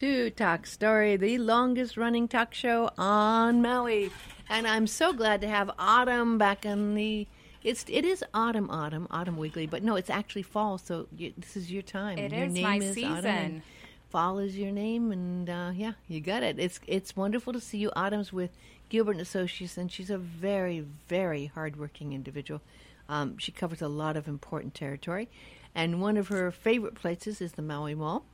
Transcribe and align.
to 0.00 0.28
Talk 0.28 0.66
Story, 0.66 1.16
the 1.16 1.38
longest 1.38 1.96
running 1.96 2.28
talk 2.28 2.52
show 2.52 2.90
on 2.98 3.62
Maui. 3.62 4.10
And 4.46 4.66
I'm 4.66 4.86
so 4.86 5.14
glad 5.14 5.40
to 5.40 5.48
have 5.48 5.70
Autumn 5.78 6.36
back 6.36 6.66
in 6.66 6.94
the. 6.94 7.26
It's 7.64 7.82
it 7.88 8.04
is 8.04 8.22
autumn, 8.34 8.68
autumn, 8.68 9.06
autumn 9.10 9.38
Wigley, 9.38 9.66
but 9.66 9.82
no, 9.82 9.96
it's 9.96 10.10
actually 10.10 10.42
fall. 10.42 10.76
So 10.76 11.06
you, 11.16 11.32
this 11.38 11.56
is 11.56 11.72
your 11.72 11.80
time. 11.80 12.18
It 12.18 12.30
your 12.30 12.44
is 12.44 12.52
name 12.52 12.62
my 12.62 12.76
is 12.76 12.98
Autumn, 12.98 13.22
season. 13.22 13.62
fall 14.10 14.38
is 14.38 14.54
your 14.58 14.70
name, 14.70 15.12
and 15.12 15.48
uh, 15.48 15.70
yeah, 15.74 15.92
you 16.08 16.20
got 16.20 16.42
it. 16.42 16.58
It's 16.58 16.78
it's 16.86 17.16
wonderful 17.16 17.54
to 17.54 17.60
see 17.60 17.78
you. 17.78 17.90
Autumn's 17.96 18.34
with 18.34 18.50
Gilbert 18.90 19.12
and 19.12 19.22
Associates, 19.22 19.78
and 19.78 19.90
she's 19.90 20.10
a 20.10 20.18
very 20.18 20.84
very 21.08 21.46
hardworking 21.46 22.12
individual. 22.12 22.60
Um, 23.08 23.38
she 23.38 23.50
covers 23.50 23.80
a 23.80 23.88
lot 23.88 24.18
of 24.18 24.28
important 24.28 24.74
territory, 24.74 25.30
and 25.74 26.02
one 26.02 26.18
of 26.18 26.28
her 26.28 26.50
favorite 26.50 26.96
places 26.96 27.40
is 27.40 27.52
the 27.52 27.62
Maui 27.62 27.94
Mall 27.94 28.26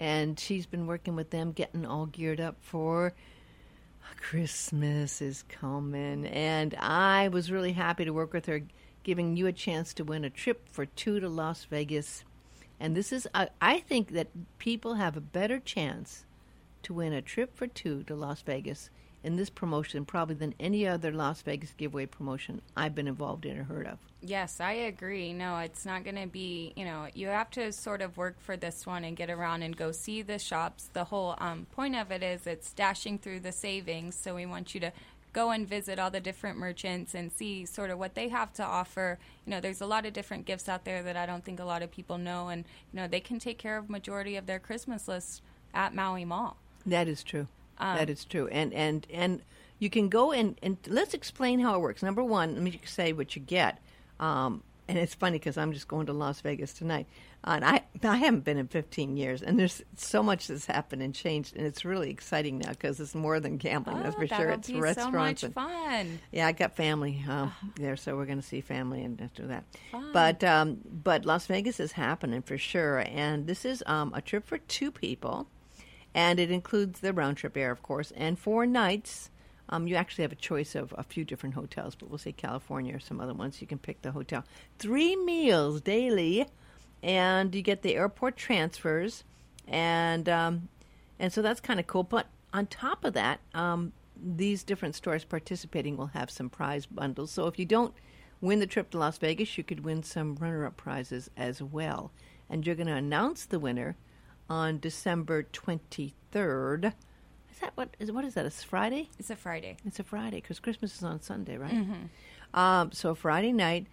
and 0.00 0.40
she's 0.40 0.64
been 0.64 0.86
working 0.86 1.14
with 1.14 1.28
them, 1.28 1.52
getting 1.52 1.84
all 1.84 2.06
geared 2.06 2.40
up 2.40 2.56
for 2.60 3.12
Christmas 4.16 5.20
is 5.20 5.44
coming. 5.48 6.26
And 6.26 6.74
I 6.78 7.28
was 7.28 7.52
really 7.52 7.72
happy 7.72 8.06
to 8.06 8.12
work 8.12 8.32
with 8.32 8.46
her, 8.46 8.62
giving 9.02 9.36
you 9.36 9.46
a 9.46 9.52
chance 9.52 9.92
to 9.94 10.04
win 10.04 10.24
a 10.24 10.30
trip 10.30 10.68
for 10.70 10.86
two 10.86 11.20
to 11.20 11.28
Las 11.28 11.64
Vegas. 11.64 12.24
And 12.80 12.96
this 12.96 13.12
is, 13.12 13.28
I 13.34 13.50
I 13.60 13.80
think 13.80 14.12
that 14.12 14.28
people 14.58 14.94
have 14.94 15.18
a 15.18 15.20
better 15.20 15.60
chance 15.60 16.24
to 16.82 16.94
win 16.94 17.12
a 17.12 17.20
trip 17.20 17.54
for 17.54 17.66
two 17.66 18.02
to 18.04 18.14
Las 18.14 18.40
Vegas 18.40 18.88
in 19.22 19.36
this 19.36 19.50
promotion 19.50 20.04
probably 20.04 20.34
than 20.34 20.54
any 20.58 20.86
other 20.86 21.12
Las 21.12 21.42
Vegas 21.42 21.72
giveaway 21.76 22.06
promotion 22.06 22.62
I've 22.76 22.94
been 22.94 23.08
involved 23.08 23.44
in 23.44 23.58
or 23.58 23.64
heard 23.64 23.86
of. 23.86 23.98
Yes, 24.22 24.60
I 24.60 24.72
agree. 24.72 25.32
No, 25.32 25.58
it's 25.58 25.86
not 25.86 26.04
going 26.04 26.16
to 26.16 26.26
be, 26.26 26.72
you 26.76 26.84
know, 26.84 27.06
you 27.14 27.28
have 27.28 27.50
to 27.52 27.72
sort 27.72 28.02
of 28.02 28.16
work 28.16 28.40
for 28.40 28.56
this 28.56 28.86
one 28.86 29.04
and 29.04 29.16
get 29.16 29.30
around 29.30 29.62
and 29.62 29.76
go 29.76 29.92
see 29.92 30.22
the 30.22 30.38
shops. 30.38 30.90
The 30.92 31.04
whole 31.04 31.34
um, 31.38 31.66
point 31.72 31.96
of 31.96 32.10
it 32.10 32.22
is 32.22 32.46
it's 32.46 32.72
dashing 32.72 33.18
through 33.18 33.40
the 33.40 33.52
savings. 33.52 34.16
So 34.16 34.34
we 34.34 34.46
want 34.46 34.74
you 34.74 34.80
to 34.80 34.92
go 35.32 35.50
and 35.50 35.68
visit 35.68 35.98
all 35.98 36.10
the 36.10 36.20
different 36.20 36.58
merchants 36.58 37.14
and 37.14 37.32
see 37.32 37.64
sort 37.64 37.90
of 37.90 37.98
what 37.98 38.14
they 38.14 38.28
have 38.28 38.52
to 38.54 38.64
offer. 38.64 39.18
You 39.46 39.52
know, 39.52 39.60
there's 39.60 39.80
a 39.80 39.86
lot 39.86 40.04
of 40.04 40.12
different 40.12 40.44
gifts 40.44 40.68
out 40.68 40.84
there 40.84 41.02
that 41.02 41.16
I 41.16 41.24
don't 41.26 41.44
think 41.44 41.60
a 41.60 41.64
lot 41.64 41.82
of 41.82 41.90
people 41.90 42.18
know. 42.18 42.48
And, 42.48 42.64
you 42.92 43.00
know, 43.00 43.08
they 43.08 43.20
can 43.20 43.38
take 43.38 43.58
care 43.58 43.78
of 43.78 43.88
majority 43.88 44.36
of 44.36 44.46
their 44.46 44.58
Christmas 44.58 45.08
list 45.08 45.42
at 45.72 45.94
Maui 45.94 46.24
Mall. 46.24 46.56
That 46.84 47.08
is 47.08 47.22
true. 47.22 47.46
Um, 47.80 47.96
that 47.96 48.10
is 48.10 48.24
true. 48.24 48.46
And 48.48 48.72
and 48.74 49.06
and 49.12 49.42
you 49.78 49.90
can 49.90 50.08
go 50.08 50.30
and 50.32 50.58
and 50.62 50.76
let's 50.86 51.14
explain 51.14 51.58
how 51.60 51.74
it 51.74 51.80
works. 51.80 52.02
Number 52.02 52.22
one, 52.22 52.54
let 52.54 52.62
me 52.62 52.80
say 52.84 53.12
what 53.12 53.34
you 53.34 53.42
get. 53.42 53.78
Um, 54.20 54.62
and 54.88 54.98
it's 54.98 55.14
funny 55.14 55.38
because 55.38 55.56
I'm 55.56 55.72
just 55.72 55.86
going 55.86 56.06
to 56.06 56.12
Las 56.12 56.40
Vegas 56.40 56.72
tonight, 56.72 57.06
uh, 57.44 57.52
and 57.62 57.64
I 57.64 57.82
I 58.02 58.16
haven't 58.16 58.42
been 58.42 58.58
in 58.58 58.66
15 58.66 59.16
years, 59.16 59.40
and 59.40 59.56
there's 59.56 59.82
so 59.96 60.20
much 60.20 60.48
that's 60.48 60.66
happened 60.66 61.00
and 61.00 61.14
changed, 61.14 61.54
and 61.56 61.64
it's 61.64 61.84
really 61.84 62.10
exciting 62.10 62.58
now 62.58 62.70
because 62.70 62.98
it's 62.98 63.14
more 63.14 63.38
than 63.38 63.56
gambling. 63.56 64.02
that's 64.02 64.16
Oh, 64.16 64.18
for 64.18 64.26
sure. 64.26 64.50
It's 64.50 64.66
be 64.66 64.74
so 64.74 64.80
restaurants 64.80 65.14
much 65.14 65.44
and 65.44 65.54
fun. 65.54 66.18
yeah, 66.32 66.48
I 66.48 66.50
got 66.52 66.74
family 66.74 67.24
um, 67.28 67.52
there, 67.76 67.96
so 67.96 68.16
we're 68.16 68.26
going 68.26 68.40
to 68.40 68.46
see 68.46 68.60
family 68.60 69.04
and 69.04 69.16
do 69.34 69.46
that. 69.46 69.62
Fun. 69.92 70.10
But 70.12 70.42
um, 70.42 70.78
but 70.84 71.24
Las 71.24 71.46
Vegas 71.46 71.78
is 71.78 71.92
happening 71.92 72.42
for 72.42 72.58
sure, 72.58 72.98
and 72.98 73.46
this 73.46 73.64
is 73.64 73.84
um, 73.86 74.12
a 74.12 74.20
trip 74.20 74.44
for 74.44 74.58
two 74.58 74.90
people, 74.90 75.46
and 76.14 76.40
it 76.40 76.50
includes 76.50 77.00
the 77.00 77.12
round 77.12 77.36
trip 77.36 77.56
air, 77.56 77.70
of 77.70 77.82
course, 77.82 78.12
and 78.16 78.38
four 78.38 78.66
nights. 78.66 79.30
Um, 79.68 79.86
you 79.86 79.94
actually 79.94 80.22
have 80.22 80.32
a 80.32 80.36
choice 80.36 80.74
of 80.74 80.92
a 80.98 81.04
few 81.04 81.24
different 81.24 81.54
hotels, 81.54 81.94
but 81.94 82.08
we'll 82.08 82.18
say 82.18 82.32
California 82.32 82.96
or 82.96 83.00
some 83.00 83.20
other 83.20 83.34
ones. 83.34 83.60
You 83.60 83.68
can 83.68 83.78
pick 83.78 84.02
the 84.02 84.10
hotel. 84.10 84.44
Three 84.78 85.14
meals 85.14 85.80
daily, 85.80 86.46
and 87.02 87.54
you 87.54 87.62
get 87.62 87.82
the 87.82 87.94
airport 87.94 88.36
transfers, 88.36 89.24
and 89.68 90.28
um, 90.28 90.68
and 91.18 91.32
so 91.32 91.40
that's 91.40 91.60
kind 91.60 91.78
of 91.78 91.86
cool. 91.86 92.02
But 92.02 92.26
on 92.52 92.66
top 92.66 93.04
of 93.04 93.12
that, 93.14 93.38
um, 93.54 93.92
these 94.20 94.64
different 94.64 94.96
stores 94.96 95.24
participating 95.24 95.96
will 95.96 96.08
have 96.08 96.30
some 96.30 96.50
prize 96.50 96.86
bundles. 96.86 97.30
So 97.30 97.46
if 97.46 97.58
you 97.58 97.64
don't 97.64 97.94
win 98.40 98.58
the 98.58 98.66
trip 98.66 98.90
to 98.90 98.98
Las 98.98 99.18
Vegas, 99.18 99.56
you 99.56 99.64
could 99.64 99.84
win 99.84 100.02
some 100.02 100.34
runner-up 100.36 100.76
prizes 100.76 101.30
as 101.36 101.62
well. 101.62 102.10
And 102.48 102.66
you're 102.66 102.74
going 102.74 102.86
to 102.88 102.94
announce 102.94 103.44
the 103.44 103.60
winner 103.60 103.96
on 104.50 104.80
December 104.80 105.44
23rd. 105.44 106.92
Is 107.52 107.58
that 107.60 107.72
what 107.76 107.96
is 107.98 108.10
what 108.12 108.24
is 108.24 108.34
that? 108.34 108.44
It's 108.44 108.62
Friday. 108.62 109.08
It's 109.18 109.30
a 109.30 109.36
Friday. 109.36 109.76
It's 109.86 110.00
a 110.00 110.04
Friday 110.04 110.40
because 110.40 110.58
Christmas 110.58 110.96
is 110.96 111.02
on 111.04 111.22
Sunday, 111.22 111.56
right? 111.56 111.72
Mm-hmm. 111.72 112.58
Um, 112.58 112.90
so 112.92 113.14
Friday 113.14 113.52
night, 113.52 113.86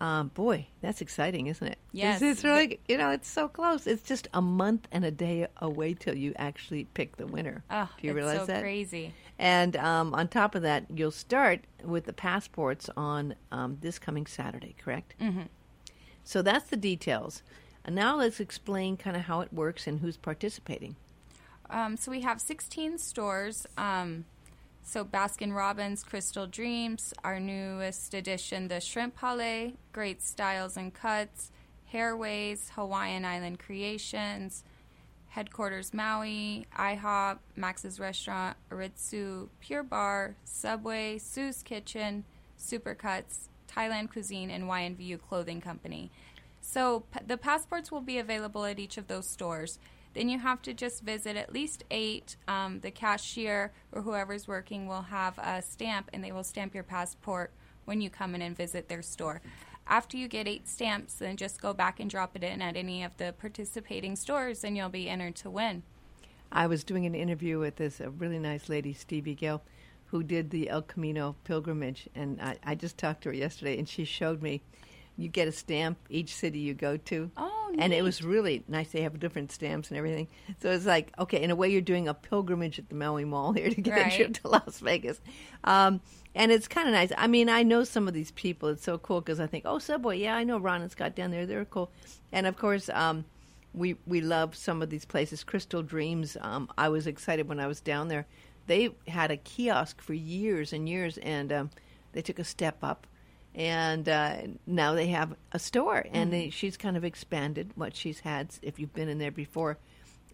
um, 0.00 0.28
boy, 0.28 0.66
that's 0.80 1.00
exciting, 1.00 1.46
isn't 1.46 1.66
it? 1.66 1.78
Yes. 1.92 2.20
it's, 2.20 2.38
it's 2.38 2.44
really 2.44 2.80
you 2.88 2.98
know 2.98 3.10
it's 3.10 3.28
so 3.28 3.46
close. 3.46 3.86
It's 3.86 4.02
just 4.02 4.28
a 4.34 4.42
month 4.42 4.88
and 4.90 5.04
a 5.04 5.10
day 5.10 5.46
away 5.58 5.94
till 5.94 6.16
you 6.16 6.34
actually 6.36 6.84
pick 6.94 7.16
the 7.16 7.26
winner. 7.26 7.62
Oh, 7.70 7.88
Do 8.00 8.06
you 8.06 8.10
it's 8.10 8.16
realize 8.16 8.38
so 8.40 8.46
that? 8.46 8.62
crazy. 8.62 9.14
And 9.38 9.76
um, 9.76 10.12
on 10.14 10.28
top 10.28 10.54
of 10.54 10.62
that, 10.62 10.84
you'll 10.94 11.10
start 11.10 11.60
with 11.84 12.04
the 12.04 12.12
passports 12.12 12.90
on 12.96 13.34
um, 13.52 13.78
this 13.80 13.98
coming 13.98 14.26
Saturday, 14.26 14.74
correct? 14.82 15.14
Mm-hmm. 15.20 15.42
So 16.24 16.42
that's 16.42 16.68
the 16.68 16.76
details. 16.76 17.42
And 17.84 17.94
now 17.94 18.16
let's 18.16 18.40
explain 18.40 18.96
kind 18.96 19.16
of 19.16 19.22
how 19.22 19.40
it 19.40 19.52
works 19.52 19.86
and 19.86 20.00
who's 20.00 20.16
participating. 20.16 20.96
Um, 21.68 21.96
so 21.96 22.10
we 22.10 22.20
have 22.22 22.40
16 22.40 22.98
stores. 22.98 23.66
Um, 23.78 24.24
so 24.82 25.04
Baskin 25.04 25.54
Robbins, 25.54 26.02
Crystal 26.02 26.46
Dreams, 26.46 27.14
our 27.22 27.38
newest 27.38 28.12
addition, 28.12 28.68
the 28.68 28.80
Shrimp 28.80 29.16
Palais, 29.16 29.74
Great 29.92 30.22
Styles 30.22 30.76
and 30.76 30.92
Cuts, 30.92 31.50
Hairways, 31.86 32.72
Hawaiian 32.74 33.24
Island 33.24 33.58
Creations, 33.58 34.64
Headquarters 35.28 35.94
Maui, 35.94 36.66
IHOP, 36.76 37.38
Max's 37.54 38.00
Restaurant, 38.00 38.56
Aritsu, 38.70 39.48
Pure 39.60 39.84
Barre, 39.84 40.34
Subway, 40.44 41.18
Sue's 41.18 41.62
Kitchen, 41.62 42.24
Supercuts, 42.58 43.48
Thailand 43.68 44.10
Cuisine, 44.10 44.50
and 44.50 44.64
YNVU 44.64 45.20
Clothing 45.28 45.60
Company. 45.60 46.10
So 46.70 47.00
p- 47.12 47.24
the 47.26 47.36
passports 47.36 47.90
will 47.90 48.00
be 48.00 48.18
available 48.18 48.64
at 48.64 48.78
each 48.78 48.96
of 48.96 49.08
those 49.08 49.26
stores. 49.26 49.80
Then 50.14 50.28
you 50.28 50.38
have 50.38 50.62
to 50.62 50.72
just 50.72 51.02
visit 51.02 51.36
at 51.36 51.52
least 51.52 51.82
eight. 51.90 52.36
Um, 52.46 52.78
the 52.78 52.92
cashier 52.92 53.72
or 53.90 54.02
whoever's 54.02 54.46
working 54.46 54.86
will 54.86 55.02
have 55.02 55.36
a 55.38 55.62
stamp, 55.62 56.10
and 56.12 56.22
they 56.22 56.30
will 56.30 56.44
stamp 56.44 56.72
your 56.72 56.84
passport 56.84 57.50
when 57.86 58.00
you 58.00 58.08
come 58.08 58.36
in 58.36 58.42
and 58.42 58.56
visit 58.56 58.88
their 58.88 59.02
store. 59.02 59.42
After 59.88 60.16
you 60.16 60.28
get 60.28 60.46
eight 60.46 60.68
stamps, 60.68 61.14
then 61.14 61.36
just 61.36 61.60
go 61.60 61.74
back 61.74 61.98
and 61.98 62.08
drop 62.08 62.36
it 62.36 62.44
in 62.44 62.62
at 62.62 62.76
any 62.76 63.02
of 63.02 63.16
the 63.16 63.34
participating 63.36 64.14
stores, 64.14 64.62
and 64.62 64.76
you'll 64.76 64.90
be 64.90 65.08
entered 65.08 65.34
to 65.36 65.50
win. 65.50 65.82
I 66.52 66.68
was 66.68 66.84
doing 66.84 67.04
an 67.04 67.16
interview 67.16 67.58
with 67.58 67.76
this 67.76 67.98
a 67.98 68.10
really 68.10 68.38
nice 68.38 68.68
lady, 68.68 68.92
Stevie 68.92 69.34
Gill, 69.34 69.62
who 70.06 70.22
did 70.22 70.50
the 70.50 70.68
El 70.68 70.82
Camino 70.82 71.34
pilgrimage, 71.42 72.08
and 72.14 72.40
I, 72.40 72.58
I 72.64 72.74
just 72.76 72.96
talked 72.96 73.22
to 73.22 73.30
her 73.30 73.34
yesterday, 73.34 73.76
and 73.76 73.88
she 73.88 74.04
showed 74.04 74.40
me 74.40 74.62
you 75.20 75.28
get 75.28 75.46
a 75.48 75.52
stamp 75.52 75.98
each 76.08 76.34
city 76.34 76.58
you 76.58 76.74
go 76.74 76.96
to. 76.96 77.30
Oh, 77.36 77.74
and 77.78 77.92
it 77.92 78.02
was 78.02 78.22
really 78.22 78.64
nice. 78.68 78.90
They 78.90 79.02
have 79.02 79.20
different 79.20 79.52
stamps 79.52 79.90
and 79.90 79.98
everything. 79.98 80.28
So 80.60 80.70
it's 80.70 80.86
like, 80.86 81.12
okay, 81.18 81.42
in 81.42 81.50
a 81.50 81.56
way, 81.56 81.68
you're 81.68 81.80
doing 81.80 82.08
a 82.08 82.14
pilgrimage 82.14 82.78
at 82.78 82.88
the 82.88 82.94
Maui 82.94 83.24
Mall 83.24 83.52
here 83.56 83.70
to 83.70 83.80
get 83.80 84.06
a 84.06 84.16
trip 84.16 84.34
to 84.34 84.48
Las 84.48 84.80
Vegas. 84.80 85.20
Um, 85.64 86.00
and 86.34 86.50
it's 86.50 86.68
kind 86.68 86.88
of 86.88 86.94
nice. 86.94 87.12
I 87.16 87.26
mean, 87.26 87.48
I 87.48 87.62
know 87.62 87.84
some 87.84 88.08
of 88.08 88.14
these 88.14 88.30
people. 88.32 88.70
It's 88.70 88.84
so 88.84 88.98
cool 88.98 89.20
because 89.20 89.40
I 89.40 89.46
think, 89.46 89.64
oh, 89.66 89.78
Subway, 89.78 90.18
yeah, 90.18 90.36
I 90.36 90.44
know 90.44 90.58
Ron 90.58 90.82
and 90.82 90.90
Scott 90.90 91.14
down 91.14 91.30
there. 91.30 91.44
They're 91.44 91.64
cool. 91.64 91.90
And 92.32 92.46
of 92.46 92.56
course, 92.56 92.88
um, 92.88 93.24
we 93.74 93.96
we 94.06 94.20
love 94.20 94.56
some 94.56 94.82
of 94.82 94.90
these 94.90 95.04
places. 95.04 95.44
Crystal 95.44 95.82
Dreams. 95.82 96.36
Um, 96.40 96.68
I 96.78 96.88
was 96.88 97.06
excited 97.06 97.48
when 97.48 97.60
I 97.60 97.66
was 97.66 97.80
down 97.80 98.08
there. 98.08 98.26
They 98.66 98.90
had 99.08 99.30
a 99.30 99.36
kiosk 99.36 100.00
for 100.00 100.14
years 100.14 100.72
and 100.72 100.88
years, 100.88 101.18
and 101.18 101.52
um, 101.52 101.70
they 102.12 102.22
took 102.22 102.38
a 102.38 102.44
step 102.44 102.78
up, 102.82 103.06
and 103.54 104.08
uh, 104.08 104.36
now 104.66 104.94
they 104.94 105.08
have 105.08 105.34
a 105.52 105.58
store. 105.58 106.04
And 106.12 106.32
they, 106.32 106.50
she's 106.50 106.76
kind 106.76 106.96
of 106.96 107.04
expanded 107.04 107.72
what 107.74 107.96
she's 107.96 108.20
had. 108.20 108.54
If 108.62 108.78
you've 108.78 108.94
been 108.94 109.08
in 109.08 109.18
there 109.18 109.30
before, 109.30 109.78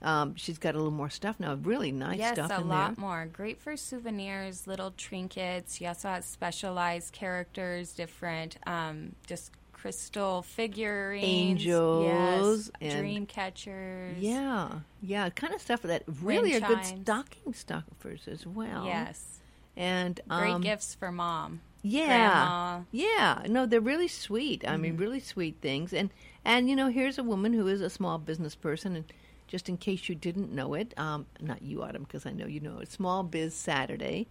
um, 0.03 0.35
she's 0.37 0.59
got 0.59 0.75
a 0.75 0.79
little 0.79 0.93
more 0.93 1.09
stuff 1.11 1.41
now. 1.41 1.55
Really 1.55 1.93
nice 1.93 2.19
yes, 2.19 2.35
stuff 2.35 2.53
a 2.55 2.61
lot 2.61 2.97
there. 2.97 3.03
more. 3.03 3.27
Great 3.33 3.61
for 3.61 3.77
souvenirs, 3.77 4.67
little 4.67 4.91
trinkets. 4.91 5.77
She 5.77 5.87
also 5.87 6.09
has 6.09 6.25
specialized 6.27 7.13
characters, 7.13 7.93
different, 7.93 8.59
um, 8.67 9.13
just 9.27 9.51
crystal 9.73 10.43
figurines, 10.43 11.25
Angels 11.25 12.05
yes, 12.05 12.71
and- 12.93 13.01
dream 13.01 13.27
catchers. 13.27 14.19
Yeah, 14.19 14.81
yeah, 15.01 15.31
kind 15.31 15.55
of 15.55 15.61
stuff 15.63 15.83
that 15.83 16.03
really 16.23 16.55
are 16.55 16.61
good 16.61 16.85
stocking 16.85 17.55
stuffers 17.55 18.29
as 18.29 18.47
well. 18.47 18.85
Yes. 18.85 19.39
and 19.77 20.21
Great 20.29 20.51
um, 20.51 20.61
gifts 20.63 20.95
for 20.95 21.11
mom. 21.13 21.61
Yeah, 21.89 22.07
Grandma. 22.07 22.81
yeah. 22.91 23.43
No, 23.49 23.67
they're 23.67 23.81
really 23.81 24.09
sweet. 24.09 24.65
I 24.67 24.73
Mm-hmm. 24.73 24.83
mean, 24.83 24.97
really 24.97 25.21
sweet 25.21 25.57
things. 25.61 25.93
And 25.93 26.11
and 26.45 26.69
you 26.69 26.77
know, 26.77 26.89
here's 26.89 27.19
a 27.19 27.23
woman 27.25 27.53
who 27.53 27.67
is 27.69 27.81
a 27.81 27.91
small 27.91 28.19
business 28.19 28.55
person, 28.55 28.97
and 28.97 29.05
just 29.47 29.69
in 29.69 29.77
case 29.77 30.09
you 30.09 30.15
didn't 30.15 30.53
know 30.53 30.75
it, 30.75 30.95
um, 30.99 31.27
not 31.41 31.63
you, 31.63 31.83
Autumn, 31.83 32.03
because 32.05 32.27
I 32.27 32.33
know 32.33 32.47
you 32.47 32.61
know 32.61 32.79
it. 32.79 32.91
Small 32.91 33.23
Biz 33.23 33.55
Saturday, 33.55 34.27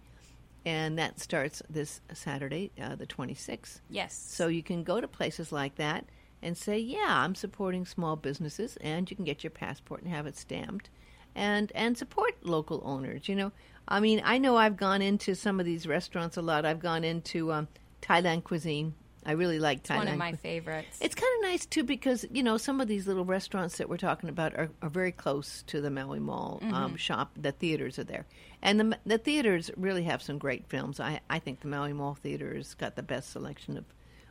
and 0.64 0.98
that 0.98 1.20
starts 1.20 1.62
this 1.70 2.00
Saturday, 2.12 2.70
uh, 2.80 2.94
the 2.96 3.06
26th. 3.06 3.80
Yes. 3.88 4.14
So 4.14 4.48
you 4.48 4.62
can 4.62 4.82
go 4.84 5.00
to 5.00 5.08
places 5.08 5.52
like 5.52 5.76
that 5.76 6.06
and 6.42 6.56
say, 6.56 6.78
"Yeah, 6.78 7.06
I'm 7.08 7.34
supporting 7.34 7.86
small 7.86 8.16
businesses," 8.16 8.76
and 8.78 9.08
you 9.10 9.16
can 9.16 9.24
get 9.24 9.42
your 9.44 9.50
passport 9.50 10.02
and 10.02 10.10
have 10.12 10.26
it 10.26 10.36
stamped. 10.36 10.90
And 11.36 11.70
and 11.74 11.96
support 11.96 12.34
local 12.42 12.82
owners. 12.84 13.28
You 13.28 13.36
know, 13.36 13.52
I 13.86 14.00
mean, 14.00 14.20
I 14.24 14.38
know 14.38 14.56
I've 14.56 14.76
gone 14.76 15.02
into 15.02 15.34
some 15.36 15.60
of 15.60 15.66
these 15.66 15.86
restaurants 15.86 16.36
a 16.36 16.42
lot. 16.42 16.64
I've 16.64 16.80
gone 16.80 17.04
into 17.04 17.52
um, 17.52 17.68
Thailand 18.02 18.42
cuisine. 18.42 18.94
I 19.28 19.32
really 19.32 19.58
like 19.58 19.82
Thailand. 19.82 19.96
One 19.98 20.08
of 20.08 20.16
my 20.18 20.32
favorites. 20.34 20.98
It's 21.00 21.14
kind 21.16 21.32
of 21.38 21.50
nice 21.50 21.66
too 21.66 21.82
because 21.82 22.24
you 22.32 22.42
know 22.44 22.56
some 22.56 22.80
of 22.80 22.86
these 22.88 23.06
little 23.08 23.24
restaurants 23.24 23.76
that 23.78 23.88
we're 23.88 23.96
talking 23.96 24.28
about 24.28 24.54
are, 24.54 24.70
are 24.82 24.88
very 24.88 25.10
close 25.12 25.62
to 25.66 25.80
the 25.80 25.90
Maui 25.90 26.20
Mall 26.20 26.60
Mm-hmm. 26.62 26.74
um, 26.74 26.96
shop. 26.96 27.32
The 27.36 27.52
theaters 27.52 27.98
are 27.98 28.04
there, 28.04 28.24
and 28.62 28.78
the 28.80 28.98
the 29.04 29.18
theaters 29.18 29.70
really 29.76 30.04
have 30.04 30.22
some 30.22 30.38
great 30.38 30.66
films. 30.68 31.00
I 31.00 31.20
I 31.28 31.38
think 31.40 31.60
the 31.60 31.68
Maui 31.68 31.92
Mall 31.92 32.14
theater 32.14 32.54
has 32.54 32.74
got 32.74 32.94
the 32.96 33.02
best 33.02 33.30
selection 33.30 33.76
of 33.76 33.84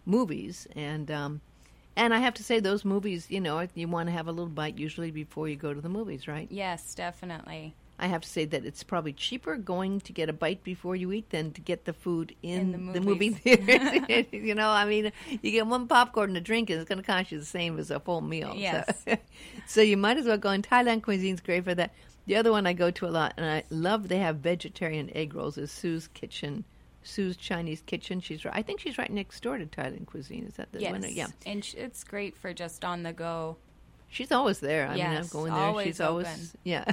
movies, 0.06 0.66
and 0.76 1.12
um, 1.12 1.42
and 1.96 2.14
I 2.14 2.20
have 2.20 2.34
to 2.36 2.44
say 2.44 2.60
those 2.60 2.84
movies, 2.86 3.28
you 3.30 3.40
know, 3.40 3.68
you 3.76 3.88
want 3.88 4.08
to 4.08 4.14
have 4.14 4.28
a 4.28 4.32
little 4.32 4.50
bite 4.50 4.78
usually 4.78 5.12
before 5.12 5.48
you 5.48 5.56
go 5.56 5.74
to 5.74 5.82
the 5.82 5.90
movies, 5.90 6.28
right? 6.28 6.48
yes, 6.52 6.94
definitely. 6.96 7.74
I 7.98 8.08
have 8.08 8.24
to 8.24 8.28
say 8.28 8.44
that 8.44 8.66
it's 8.66 8.84
probably 8.84 9.14
cheaper 9.14 9.56
going 9.56 10.02
to 10.02 10.12
get 10.12 10.28
a 10.28 10.34
bite 10.34 10.66
before 10.66 10.98
you 10.98 11.14
eat 11.14 11.30
than 11.30 11.54
to 11.54 11.62
get 11.62 11.86
the 11.86 11.94
food 11.94 12.36
in, 12.44 12.74
In 12.76 12.86
the 12.88 13.00
the 13.00 13.00
movie 13.02 13.30
theater. 13.32 14.26
you 14.36 14.54
know, 14.54 14.70
I 14.70 14.84
mean, 14.84 15.14
you 15.42 15.52
get 15.52 15.66
one 15.66 15.88
popcorn 15.88 16.32
and 16.32 16.38
a 16.38 16.42
drink, 16.42 16.70
and 16.70 16.78
it's 16.82 16.90
going 16.90 16.98
to 17.02 17.06
cost 17.06 17.32
you 17.32 17.40
the 17.40 17.46
same 17.46 17.80
as 17.80 17.92
a 17.92 18.00
full 18.02 18.20
meal. 18.20 18.50
So- 18.52 18.58
Yes. 18.58 19.06
So, 19.68 19.80
you 19.82 19.96
might 19.96 20.18
as 20.18 20.26
well 20.26 20.38
go. 20.38 20.50
And 20.50 20.68
Thailand 20.68 21.04
cuisine's 21.04 21.40
great 21.40 21.64
for 21.64 21.74
that. 21.76 21.94
The 22.26 22.36
other 22.36 22.52
one 22.52 22.68
I 22.68 22.74
go 22.74 22.92
to 22.92 23.08
a 23.08 23.10
lot, 23.10 23.34
and 23.38 23.46
I 23.46 23.64
love 23.70 24.10
they 24.10 24.18
have 24.20 24.38
vegetarian 24.38 25.10
egg 25.16 25.34
rolls. 25.34 25.58
Is 25.58 25.72
Sue's 25.72 26.08
Kitchen, 26.10 26.66
Sue's 27.06 27.38
Chinese 27.38 27.82
Kitchen. 27.86 28.20
She's 28.20 28.44
right. 28.44 28.54
I 28.56 28.62
think 28.62 28.80
she's 28.80 28.98
right 28.98 29.12
next 29.12 29.42
door 29.42 29.58
to 29.58 29.66
Thailand 29.66 30.08
cuisine. 30.08 30.46
Is 30.48 30.56
that 30.56 30.72
the 30.72 30.82
Yes. 30.82 30.92
one? 30.92 31.06
Yeah. 31.10 31.28
And 31.46 31.64
sh- 31.64 31.76
it's 31.76 32.04
great 32.04 32.36
for 32.36 32.54
just 32.54 32.84
on 32.84 33.04
the 33.04 33.14
go. 33.14 33.58
She's 34.10 34.32
always 34.32 34.60
there. 34.60 34.88
I 34.88 34.96
mean, 34.96 35.06
I'm 35.06 35.12
Yes, 35.14 35.30
going 35.32 35.54
there. 35.54 35.62
always 35.64 35.86
She's 35.88 36.02
always 36.02 36.28
open. 36.28 36.60
yeah, 36.64 36.86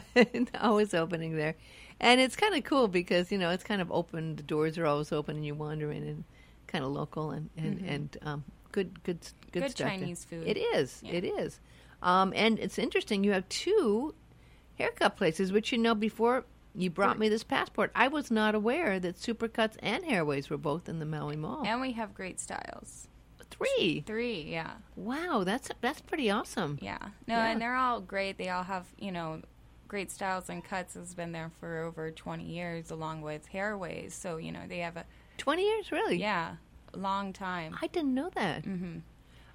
always 0.60 0.92
opening 0.94 1.36
there, 1.36 1.54
and 2.00 2.20
it's 2.20 2.34
kind 2.36 2.54
of 2.54 2.64
cool 2.64 2.88
because 2.88 3.30
you 3.32 3.38
know 3.38 3.50
it's 3.50 3.64
kind 3.64 3.80
of 3.80 3.90
open. 3.92 4.36
The 4.36 4.42
doors 4.42 4.76
are 4.78 4.86
always 4.86 5.12
open, 5.12 5.36
and 5.36 5.46
you 5.46 5.54
wander 5.54 5.90
in, 5.92 6.02
and 6.02 6.24
kind 6.66 6.84
of 6.84 6.90
local 6.90 7.30
and 7.30 7.48
and 7.56 7.80
and 7.86 8.16
um, 8.22 8.44
good 8.72 9.02
good 9.04 9.20
good, 9.20 9.30
Mm-hmm. 9.52 9.60
Good 9.60 9.70
stuff 9.72 9.88
there. 9.88 9.98
Chinese 9.98 10.24
food. 10.24 10.46
It 10.46 10.56
is. 10.58 11.00
Yeah. 11.04 11.12
It 11.12 11.24
is. 11.24 11.60
Um, 12.02 12.32
and 12.34 12.58
it's 12.58 12.78
interesting. 12.78 13.22
You 13.22 13.32
have 13.32 13.48
two 13.48 14.14
haircut 14.78 15.16
places, 15.16 15.52
which 15.52 15.70
you 15.72 15.78
know 15.78 15.94
before. 15.94 16.44
You 16.74 16.88
brought 16.90 17.18
me 17.18 17.28
this 17.28 17.44
passport. 17.44 17.90
I 17.94 18.08
was 18.08 18.30
not 18.30 18.54
aware 18.54 18.98
that 18.98 19.16
Supercuts 19.16 19.76
and 19.80 20.04
Hairways 20.04 20.48
were 20.48 20.56
both 20.56 20.88
in 20.88 20.98
the 21.00 21.04
Maui 21.06 21.36
Mall. 21.36 21.62
And 21.66 21.80
we 21.80 21.92
have 21.92 22.14
great 22.14 22.40
styles. 22.40 23.08
Three. 23.50 24.02
Three, 24.06 24.42
yeah. 24.42 24.72
Wow, 24.96 25.42
that's 25.44 25.68
that's 25.82 26.00
pretty 26.00 26.30
awesome. 26.30 26.78
Yeah. 26.80 26.96
No, 27.28 27.36
Yeah. 27.36 27.46
and 27.48 27.60
they're 27.60 27.76
all 27.76 28.00
great. 28.00 28.38
They 28.38 28.48
all 28.48 28.62
have, 28.62 28.86
you 28.98 29.12
know, 29.12 29.42
great 29.86 30.10
styles 30.10 30.48
and 30.48 30.64
cuts 30.64 30.94
has 30.94 31.14
been 31.14 31.32
there 31.32 31.50
for 31.60 31.82
over 31.82 32.10
20 32.10 32.44
years 32.44 32.90
along 32.90 33.20
with 33.20 33.46
hairways. 33.48 34.14
So, 34.14 34.38
you 34.38 34.50
know, 34.52 34.60
they 34.66 34.78
have 34.78 34.96
a 34.96 35.04
Twenty 35.36 35.64
years, 35.66 35.92
really? 35.92 36.16
yeah, 36.16 36.56
long 36.94 37.32
time. 37.34 37.76
I 37.82 37.88
didn't 37.88 38.14
know 38.14 38.30
that. 38.34 38.64
Mhm. 38.64 39.02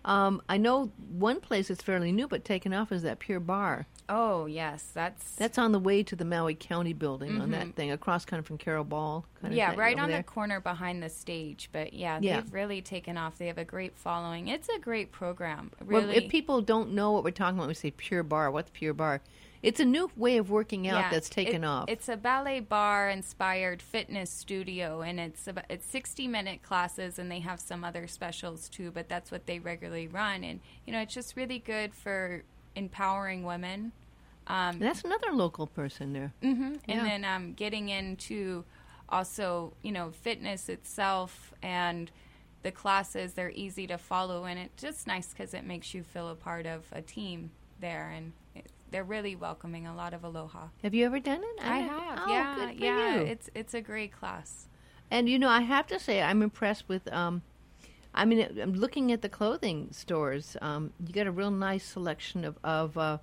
Um, 0.08 0.42
I 0.48 0.58
know 0.58 0.92
one 1.10 1.40
place 1.42 1.68
that's 1.68 1.84
fairly 1.84 2.12
new 2.12 2.28
but 2.28 2.44
taken 2.46 2.74
off 2.74 2.92
is 2.92 3.02
that 3.04 3.20
Pure 3.20 3.42
Barre. 3.42 3.86
Oh, 4.10 4.46
yes, 4.46 4.90
that's 4.94 5.36
That's 5.36 5.58
on 5.58 5.74
the 5.74 5.80
way 5.80 6.02
to 6.02 6.16
the 6.16 6.24
Maui 6.24 6.56
County 6.56 6.94
building 6.94 7.42
on 7.42 7.52
that 7.52 7.76
thing, 7.76 7.92
across 7.92 8.24
kind 8.24 8.40
of 8.40 8.46
from 8.46 8.58
Carol 8.58 8.86
Ball. 8.86 9.26
Kind 9.42 9.54
of 9.54 9.60
Mm-hmm. 9.60 9.72
yeah, 9.74 9.76
right 9.78 10.00
on 10.00 10.08
there. 10.08 10.20
the 10.20 10.24
corner 10.24 10.62
behind 10.62 11.04
the 11.04 11.10
stage. 11.10 11.68
But 11.74 11.92
yeah, 11.94 12.18
Yeah. 12.22 12.40
they've 12.40 12.54
really 12.54 12.82
taken 12.82 13.18
off. 13.18 13.38
They 13.38 13.48
have 13.48 13.58
a 13.58 13.66
great 13.66 13.98
following. 13.98 14.48
It's 14.48 14.70
a 14.70 14.80
great 14.80 15.12
program. 15.12 15.72
Well, 15.86 16.04
Really. 16.04 16.16
if 16.16 16.32
people 16.32 16.62
don't 16.62 16.94
know 16.94 17.12
what 17.12 17.26
we're 17.26 17.32
talking 17.32 17.56
about, 17.58 17.64
when 17.64 17.68
we 17.68 17.74
say 17.74 17.92
Pure 17.92 18.24
Barre. 18.24 18.50
What's 18.50 18.72
Pure 18.74 18.94
Barre? 18.94 19.20
It's 19.64 19.80
a 19.80 19.86
new 19.86 20.10
way 20.16 20.38
of 20.38 20.50
working 20.50 20.88
out 20.88 20.98
Yeah, 21.00 21.10
that's 21.10 21.30
taken 21.30 21.64
it- 21.64 21.68
off. 21.68 21.86
It's 21.88 22.08
a 22.10 22.16
ballet 22.18 22.60
barre 22.60 23.12
inspired 23.12 23.82
fitness 23.82 24.30
studio, 24.30 25.02
and 25.02 25.20
it's 25.20 25.48
about, 25.48 25.66
it's 25.70 25.86
sixty 25.86 26.28
minute 26.28 26.62
classes, 26.64 27.18
and 27.20 27.32
they 27.32 27.40
have 27.40 27.60
some 27.60 27.84
other 27.84 28.08
specials 28.08 28.70
too. 28.70 28.92
But 28.92 29.10
that's 29.10 29.32
what 29.32 29.46
they 29.48 29.60
regularly 29.60 30.08
run, 30.08 30.44
and 30.44 30.60
you 30.86 30.94
know 30.94 31.00
it's 31.02 31.14
just 31.14 31.36
really 31.36 31.60
good 31.60 31.94
for 31.94 32.44
empowering 32.76 33.44
women. 33.44 33.92
Um, 34.50 34.80
that's 34.80 35.04
another 35.04 35.34
local 35.34 35.68
person 35.68 36.14
there. 36.14 36.32
hmm 36.42 36.76
Yeah. 36.88 36.96
And 37.00 37.06
then 37.06 37.26
um, 37.26 37.54
getting 37.54 37.90
into 37.90 38.64
also, 39.10 39.74
you 39.82 39.92
know, 39.92 40.12
fitness 40.12 40.70
itself 40.70 41.54
and 41.62 42.10
the 42.64 42.72
classes, 42.72 43.34
they're 43.34 43.52
easy 43.52 43.88
to 43.88 43.98
follow. 43.98 44.46
And 44.46 44.58
it's 44.60 44.82
just 44.82 45.06
nice 45.08 45.30
because 45.34 45.54
it 45.54 45.66
makes 45.66 45.94
you 45.94 46.04
feel 46.04 46.30
a 46.30 46.36
part 46.36 46.66
of 46.66 46.86
a 46.94 47.02
team 47.02 47.52
there. 47.82 48.10
And 48.10 48.32
it, 48.56 48.68
they're 48.92 49.04
really 49.04 49.36
welcoming, 49.36 49.86
a 49.88 49.96
lot 49.96 50.14
of 50.14 50.24
aloha. 50.24 50.68
Have 50.84 50.94
you 50.94 51.06
ever 51.06 51.20
done 51.20 51.42
it? 51.44 51.64
I 51.64 51.80
don't- 51.82 51.90
have, 51.90 52.20
Oh, 52.28 52.30
yeah, 52.32 52.56
good 52.56 52.78
for 52.78 52.84
yeah. 52.86 53.16
you. 53.16 53.22
It's 53.28 53.50
it's 53.56 53.74
a 53.74 53.82
great 53.82 54.12
class. 54.12 54.68
And 55.12 55.30
you 55.30 55.40
know, 55.40 55.50
I 55.50 55.62
have 55.62 55.88
to 55.88 56.00
say, 56.00 56.22
I'm 56.22 56.42
impressed 56.42 56.88
with. 56.90 57.12
Um, 57.14 57.42
I 58.14 58.26
mean, 58.26 58.60
I'm 58.62 58.74
looking 58.74 59.12
at 59.12 59.22
the 59.22 59.30
clothing 59.30 59.90
stores. 59.92 60.58
Um, 60.62 60.92
you 61.06 61.14
got 61.14 61.28
a 61.28 61.32
real 61.32 61.52
nice 61.52 61.86
selection 61.86 62.44
of 62.46 62.58
of 62.64 62.98
uh, 62.98 63.18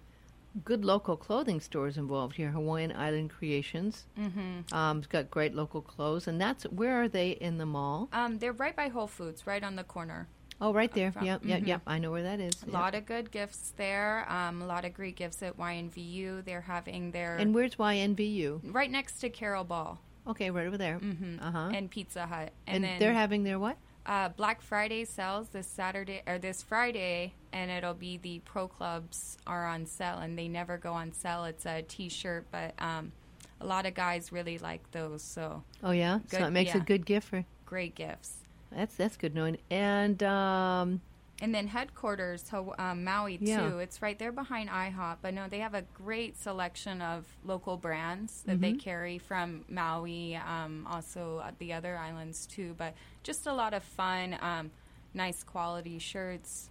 good 0.65 0.85
local 0.85 1.17
clothing 1.17 1.61
stores 1.61 1.97
involved 1.99 2.37
here. 2.37 2.51
Hawaiian 2.51 2.93
Island 2.93 3.31
Creations. 3.31 4.07
Mm-hmm. 4.19 4.73
Um, 4.75 4.99
it's 4.99 5.07
got 5.09 5.31
great 5.31 5.55
local 5.55 5.83
clothes, 5.83 6.29
and 6.29 6.41
that's 6.41 6.65
where 6.65 7.03
are 7.03 7.09
they 7.09 7.31
in 7.31 7.59
the 7.59 7.67
mall? 7.67 8.09
Um, 8.13 8.39
they're 8.39 8.53
right 8.53 8.77
by 8.77 8.89
Whole 8.89 9.09
Foods, 9.09 9.47
right 9.47 9.65
on 9.65 9.75
the 9.77 9.85
corner. 9.85 10.29
Oh, 10.61 10.73
right 10.73 10.93
there. 10.93 11.13
front. 11.13 11.27
Yep, 11.27 11.41
yep, 11.45 11.67
yep. 11.67 11.83
I 11.87 11.99
know 11.99 12.11
where 12.11 12.23
that 12.23 12.41
is. 12.41 12.55
A 12.67 12.71
lot 12.71 12.95
of 12.95 13.07
good 13.07 13.31
gifts 13.31 13.73
there. 13.77 14.25
Um, 14.31 14.63
a 14.63 14.67
lot 14.67 14.85
of 14.85 14.95
great 14.95 15.17
gifts 15.17 15.43
at 15.43 15.59
YNVU. 15.59 16.45
They're 16.45 16.61
having 16.63 17.11
their 17.11 17.37
And 17.37 17.55
where's 17.55 17.75
YNVU? 17.77 18.61
right 18.73 18.91
next 18.91 19.19
to 19.21 19.29
Carol 19.31 19.65
Ball 19.65 19.99
Okay, 20.27 20.51
right 20.51 20.67
over 20.67 20.79
there. 20.79 20.99
Mm-hmm. 21.01 21.39
Uh 21.45 21.51
huh. 21.51 21.71
and 21.75 21.91
Pizza 21.91 22.27
Hut, 22.27 22.51
And, 22.67 22.77
and, 22.77 22.85
then 22.85 22.99
they're 22.99 23.13
having 23.13 23.43
their 23.45 23.59
what? 23.59 23.77
Uh, 24.07 24.29
Black 24.31 24.61
Friday 24.63 25.05
sells 25.05 25.49
this 25.49 25.67
Saturday 25.67 26.23
or 26.27 26.39
this 26.39 26.63
Friday, 26.63 27.33
and 27.53 27.71
it'll 27.71 27.95
be 27.95 28.19
the 28.19 28.39
pro 28.45 28.69
clubs 28.69 29.39
are 29.47 29.67
on 29.67 29.87
sale, 29.87 30.19
and 30.19 30.39
they 30.39 30.47
never 30.49 30.77
go 30.79 30.93
on 30.93 31.13
sale. 31.13 31.45
It's 31.45 31.65
a 31.67 31.83
T-shirt, 31.83 32.47
but 32.51 32.75
um, 32.79 33.13
a 33.61 33.67
lot 33.67 33.87
of 33.87 33.95
guys 33.95 34.31
really 34.31 34.59
like 34.59 34.91
those, 34.93 35.23
so 35.23 35.63
Oh 35.83 35.91
yeah. 35.91 36.19
so 36.29 36.45
it 36.47 36.51
makes 36.51 36.75
a 36.75 36.81
good 36.81 37.05
gift 37.07 37.29
for. 37.29 37.45
great 37.67 37.95
gifts. 37.95 38.33
That's 38.75 38.95
that's 38.97 39.17
good 39.17 39.35
knowing. 39.35 39.59
And 39.71 40.23
um, 40.23 41.01
And 41.41 41.55
then 41.55 41.67
headquarters, 41.69 42.49
Haw- 42.49 42.75
um, 42.79 43.05
Maui 43.05 43.39
Yeah. 43.41 43.69
too. 43.69 43.79
It's 43.79 44.01
right 44.03 44.19
there 44.19 44.33
behind 44.33 44.69
IHOP. 44.71 45.17
But 45.23 45.35
no, 45.35 45.49
they 45.49 45.59
have 45.61 45.75
a 45.75 45.83
great 45.95 46.37
selection 46.39 47.03
of 47.03 47.25
local 47.45 47.77
brands 47.77 48.43
that 48.47 48.61
they 48.61 48.73
carry 48.73 49.19
from 49.19 49.65
Maui, 49.69 50.37
um, 50.37 50.87
also 50.91 51.39
uh, 51.45 51.51
the 51.59 51.73
other 51.73 51.97
islands 51.97 52.47
too. 52.47 52.75
But 52.79 52.95
just 53.23 53.47
a 53.47 53.53
lot 53.53 53.75
of 53.75 53.83
fun, 53.83 54.37
um, 54.41 54.71
nice 55.13 55.43
quality 55.43 55.99
shirts, 55.99 56.71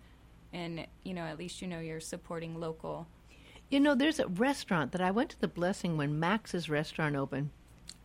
and 0.54 0.86
you 1.04 1.14
know 1.14 1.24
at 1.24 1.38
least 1.38 1.62
you 1.62 1.68
know 1.68 1.80
you're 1.80 2.00
supporting 2.00 2.60
local. 2.60 3.08
You 3.70 3.80
know, 3.80 3.96
there's 3.96 4.20
a 4.20 4.28
restaurant 4.28 4.92
that 4.92 5.02
I 5.02 5.10
went 5.10 5.32
to 5.32 5.42
the 5.42 5.48
Blessing 5.48 5.98
when 5.98 6.20
Max's 6.20 6.70
restaurant 6.70 7.16
opened. 7.16 7.50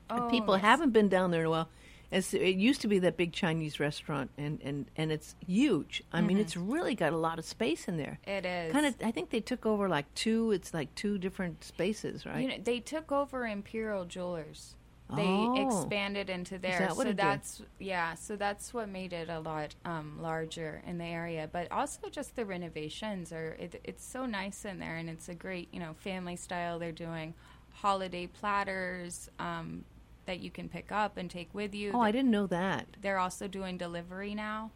Oh, 0.09 0.29
people 0.31 0.55
yes. 0.55 0.63
haven't 0.63 0.93
been 0.93 1.11
down 1.11 1.31
there 1.31 1.41
in 1.43 1.47
a 1.47 1.51
while. 1.51 1.69
It's, 2.11 2.33
it 2.33 2.57
used 2.57 2.81
to 2.83 2.89
be 2.89 2.99
that 3.01 3.17
big 3.17 3.33
Chinese 3.33 3.79
restaurant, 3.79 4.31
and, 4.39 4.59
and, 4.63 4.87
and 4.97 5.13
it's 5.13 5.37
huge. 5.47 6.03
I 6.13 6.23
mean, 6.23 6.39
it's 6.39 6.57
really 6.57 6.95
got 6.95 7.13
a 7.13 7.19
lot 7.19 7.39
of 7.39 7.45
space 7.45 7.87
in 7.87 7.99
there. 7.99 8.19
It 8.27 8.47
is 8.47 8.73
Kind 8.73 8.87
of, 8.87 8.95
I 9.05 9.11
think 9.11 9.29
they 9.31 9.41
took 9.41 9.67
over 9.67 9.89
like 9.89 10.13
two. 10.15 10.53
It's 10.53 10.73
like 10.73 10.95
two 10.95 11.19
different 11.19 11.63
spaces, 11.65 12.25
right? 12.25 12.41
You 12.41 12.49
know, 12.49 12.59
they 12.65 12.81
took 12.81 13.13
over 13.13 13.47
Imperial 13.47 14.05
Jewelers. 14.07 14.75
They 15.15 15.23
Oh. 15.25 15.55
expanded 15.83 16.29
into 16.29 16.59
there, 16.59 16.81
that 16.81 16.97
what 16.97 17.05
so 17.05 17.09
it 17.09 17.17
did? 17.17 17.19
that's 17.19 17.63
yeah. 17.79 18.13
So 18.15 18.37
that's 18.37 18.75
what 18.75 18.91
made 18.91 19.15
it 19.15 19.31
a 19.31 19.41
lot 19.41 19.75
um, 19.87 20.19
larger 20.21 20.83
in 20.87 20.99
the 20.99 21.07
area. 21.07 21.49
But 21.51 21.73
also 21.73 22.11
just 22.11 22.37
the 22.37 22.45
renovations 22.45 23.33
are 23.33 23.57
it, 23.59 23.81
it's 23.85 24.05
so 24.05 24.27
nice 24.27 24.67
in 24.67 24.79
there, 24.79 24.97
and 24.97 25.09
it's 25.09 25.31
a 25.31 25.35
great 25.35 25.69
you 25.73 25.81
know 25.81 25.95
family 25.95 26.37
style. 26.37 26.79
They're 26.79 26.93
doing 26.93 27.33
holiday 27.73 28.27
platters 28.27 29.31
um, 29.39 29.85
that 30.29 30.41
you 30.41 30.51
can 30.51 30.69
pick 30.69 30.93
up 30.93 31.17
and 31.17 31.29
take 31.31 31.49
with 31.55 31.75
you. 31.75 31.91
oh, 31.95 32.01
I 32.01 32.13
didn't 32.13 32.31
know 32.31 32.47
that. 32.47 32.87
They're 33.01 33.19
also 33.19 33.49
doing 33.49 33.79
delivery 33.79 34.35
now. 34.35 34.71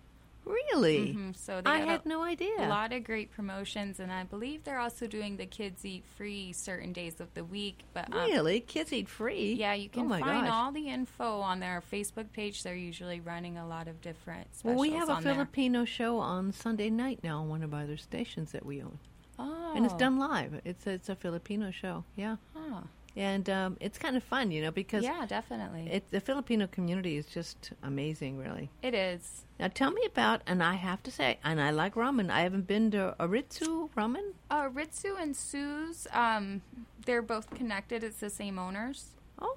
Really? 0.45 1.15
Mhm, 1.15 1.37
So 1.37 1.61
they 1.61 1.71
I 1.71 1.77
had 1.81 2.05
no 2.05 2.23
idea. 2.25 2.67
a 2.67 2.69
lot 2.69 2.93
of 2.93 3.05
great 3.05 3.31
promotions, 3.31 4.01
and 4.01 4.11
I 4.11 4.25
believe 4.25 4.65
they're 4.65 4.81
also 4.81 5.07
doing 5.07 5.37
the 5.37 5.47
kids 5.47 5.85
eat 5.85 6.05
free 6.17 6.53
certain 6.53 6.93
days 6.93 7.21
of 7.21 7.33
the 7.35 7.45
week. 7.45 7.85
But 7.95 8.13
um, 8.13 8.29
Really? 8.29 8.59
Kids 8.59 8.93
eat 8.93 9.09
free? 9.09 9.53
yeah, 9.53 9.75
you 9.75 9.89
can 9.89 10.07
oh 10.07 10.09
find 10.19 10.25
gosh. 10.25 10.49
all 10.51 10.73
the 10.73 10.89
info 10.89 11.39
on 11.41 11.61
their 11.61 11.81
Facebook 11.93 12.33
page. 12.33 12.65
They're 12.65 12.75
usually 12.75 13.21
running 13.21 13.57
a 13.57 13.69
lot 13.69 13.87
of 13.87 14.01
different 14.01 14.49
Well, 14.65 14.75
we 14.79 14.91
have 14.93 15.09
a 15.11 15.21
there. 15.23 15.35
Filipino 15.35 15.85
show 15.85 16.19
on 16.19 16.53
Sunday 16.53 16.91
night 16.91 17.21
now 17.23 17.39
on 17.43 17.49
one 17.49 17.63
of 17.63 17.73
our 17.73 17.83
other 17.83 17.97
stations 17.99 18.51
that 18.51 18.67
we 18.67 18.83
own, 18.83 18.99
Oh, 19.39 19.73
and 19.77 19.85
it's 19.85 19.95
done 19.95 20.19
live. 20.19 20.61
It's 20.65 20.87
a, 20.89 20.91
it's 20.93 21.09
a 21.09 21.15
Filipino 21.15 21.71
show, 21.71 22.03
yeah, 22.17 22.37
Huh. 22.57 22.81
And 23.17 23.49
um, 23.51 23.77
it's 23.81 23.99
kind 23.99 24.17
of 24.17 24.23
fun, 24.23 24.51
you 24.51 24.63
know, 24.63 24.71
because 24.71 25.05
Yeah, 25.05 25.27
definitely. 25.27 25.89
it, 25.91 26.11
the 26.11 26.21
Filipino 26.21 26.67
community 26.67 27.17
is 27.17 27.27
just 27.27 27.73
amazing, 27.83 28.39
really. 28.39 28.71
it 28.83 28.95
is. 28.95 29.45
Now, 29.61 29.69
tell 29.69 29.91
me 29.93 30.03
about, 30.07 30.43
and 30.47 30.63
I 30.63 30.75
have 30.75 31.03
to 31.05 31.11
say, 31.11 31.39
and 31.45 31.61
I 31.61 31.71
like 31.71 31.95
ramen. 31.95 32.31
I 32.31 32.41
haven't 32.41 32.67
been 32.67 32.91
to 32.93 33.15
Aritsu 33.21 33.91
Ramen. 33.97 34.33
Uh, 34.51 34.69
Ritsu 34.69 35.21
and 35.21 35.37
Sue's, 35.37 36.07
um, 36.13 36.63
they're 37.07 37.23
both 37.23 37.51
connected. 37.51 38.03
It's 38.03 38.19
the 38.19 38.31
same 38.31 38.59
owners. 38.59 39.11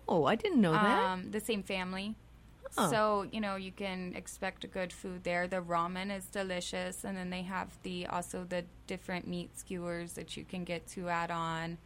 Oh, 0.08 0.26
I 0.26 0.36
didn't 0.36 0.62
know 0.62 0.72
that. 0.74 1.04
Um, 1.06 1.32
the 1.32 1.40
same 1.40 1.64
family. 1.64 2.16
Huh. 2.76 2.90
So 2.90 3.28
you 3.32 3.40
know 3.40 3.56
you 3.56 3.72
can 3.72 4.14
expect 4.16 4.64
a 4.64 4.68
good 4.68 4.92
food 4.92 5.24
there. 5.24 5.48
The 5.48 5.62
ramen 5.62 6.16
is 6.16 6.26
delicious, 6.26 7.04
and 7.04 7.16
then 7.16 7.30
they 7.30 7.44
have 7.44 7.70
the 7.84 8.08
also 8.08 8.44
the 8.44 8.66
different 8.88 9.28
meat 9.28 9.58
skewers 9.58 10.14
that 10.14 10.36
you 10.36 10.44
can 10.44 10.64
get 10.66 10.86
to 10.90 11.08
add 11.08 11.32
on, 11.32 11.78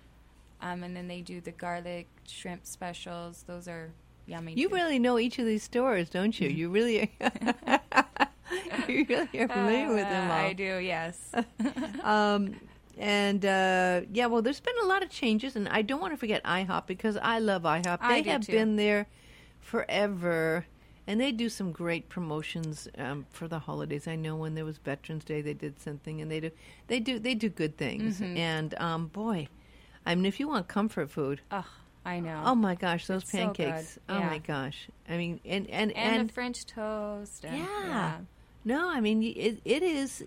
um, 0.61 0.83
and 0.83 0.95
then 0.95 1.07
they 1.07 1.21
do 1.21 1.41
the 1.41 1.51
garlic 1.51 2.07
shrimp 2.27 2.65
specials. 2.65 3.43
Those 3.47 3.67
are 3.67 3.91
yummy. 4.25 4.53
You 4.53 4.69
too. 4.69 4.75
really 4.75 4.99
know 4.99 5.17
each 5.19 5.39
of 5.39 5.45
these 5.45 5.63
stores, 5.63 6.09
don't 6.09 6.39
you? 6.39 6.49
You 6.49 6.69
really, 6.69 7.11
you 8.87 9.05
really 9.07 9.39
are 9.39 9.47
familiar 9.47 9.87
with 9.89 10.07
them 10.07 10.29
Uh, 10.29 10.33
all. 10.33 10.39
I 10.39 10.53
do, 10.53 10.77
yes. 10.79 11.31
Um, 12.03 12.55
and 12.97 13.45
uh, 13.45 14.01
yeah, 14.11 14.25
well, 14.25 14.41
there's 14.41 14.59
been 14.59 14.75
a 14.83 14.85
lot 14.85 15.03
of 15.03 15.09
changes, 15.09 15.55
and 15.55 15.69
I 15.69 15.81
don't 15.81 16.01
want 16.01 16.11
to 16.13 16.17
forget 16.17 16.43
IHOP 16.43 16.85
because 16.87 17.17
I 17.17 17.39
love 17.39 17.63
IHOP. 17.63 17.99
I 18.01 18.21
They 18.21 18.29
have 18.29 18.45
too. 18.45 18.51
been 18.51 18.75
there 18.75 19.07
forever, 19.61 20.65
and 21.07 21.19
they 21.21 21.31
do 21.31 21.47
some 21.47 21.71
great 21.71 22.09
promotions 22.09 22.89
um, 22.97 23.25
for 23.29 23.47
the 23.47 23.59
holidays. 23.59 24.07
I 24.07 24.15
know 24.17 24.35
when 24.35 24.53
there 24.55 24.65
was 24.65 24.77
Veterans 24.79 25.23
Day, 25.23 25.41
they 25.41 25.53
did 25.53 25.79
something, 25.79 26.19
and 26.21 26.29
they 26.29 26.41
do 26.41 26.51
they 26.87 26.99
do 26.99 27.19
they 27.19 27.35
do 27.35 27.47
good 27.49 27.77
things. 27.77 28.19
Mm-hmm. 28.19 28.37
And 28.37 28.75
um, 28.81 29.07
boy, 29.07 29.47
I 30.05 30.15
mean, 30.15 30.25
if 30.25 30.39
you 30.39 30.47
want 30.47 30.67
comfort 30.67 31.09
food, 31.11 31.41
oh, 31.51 31.65
I 32.05 32.19
know. 32.19 32.41
oh 32.45 32.55
my 32.55 32.75
gosh, 32.75 33.07
those 33.07 33.23
It's 33.23 33.31
so 33.31 33.37
pancakes! 33.37 33.99
Oh 34.07 34.17
Yeah. 34.17 34.27
my 34.27 34.37
gosh, 34.39 34.87
I 35.07 35.17
mean, 35.17 35.39
and 35.45 35.69
and 35.69 35.91
and, 35.91 36.19
and 36.19 36.29
the 36.29 36.33
French 36.33 36.65
toast. 36.65 37.45
And, 37.45 37.57
yeah. 37.57 38.17
No, 38.65 38.89
I 38.89 38.99
mean 39.01 39.23
it, 39.23 39.59
it 39.65 39.83
is. 39.83 40.23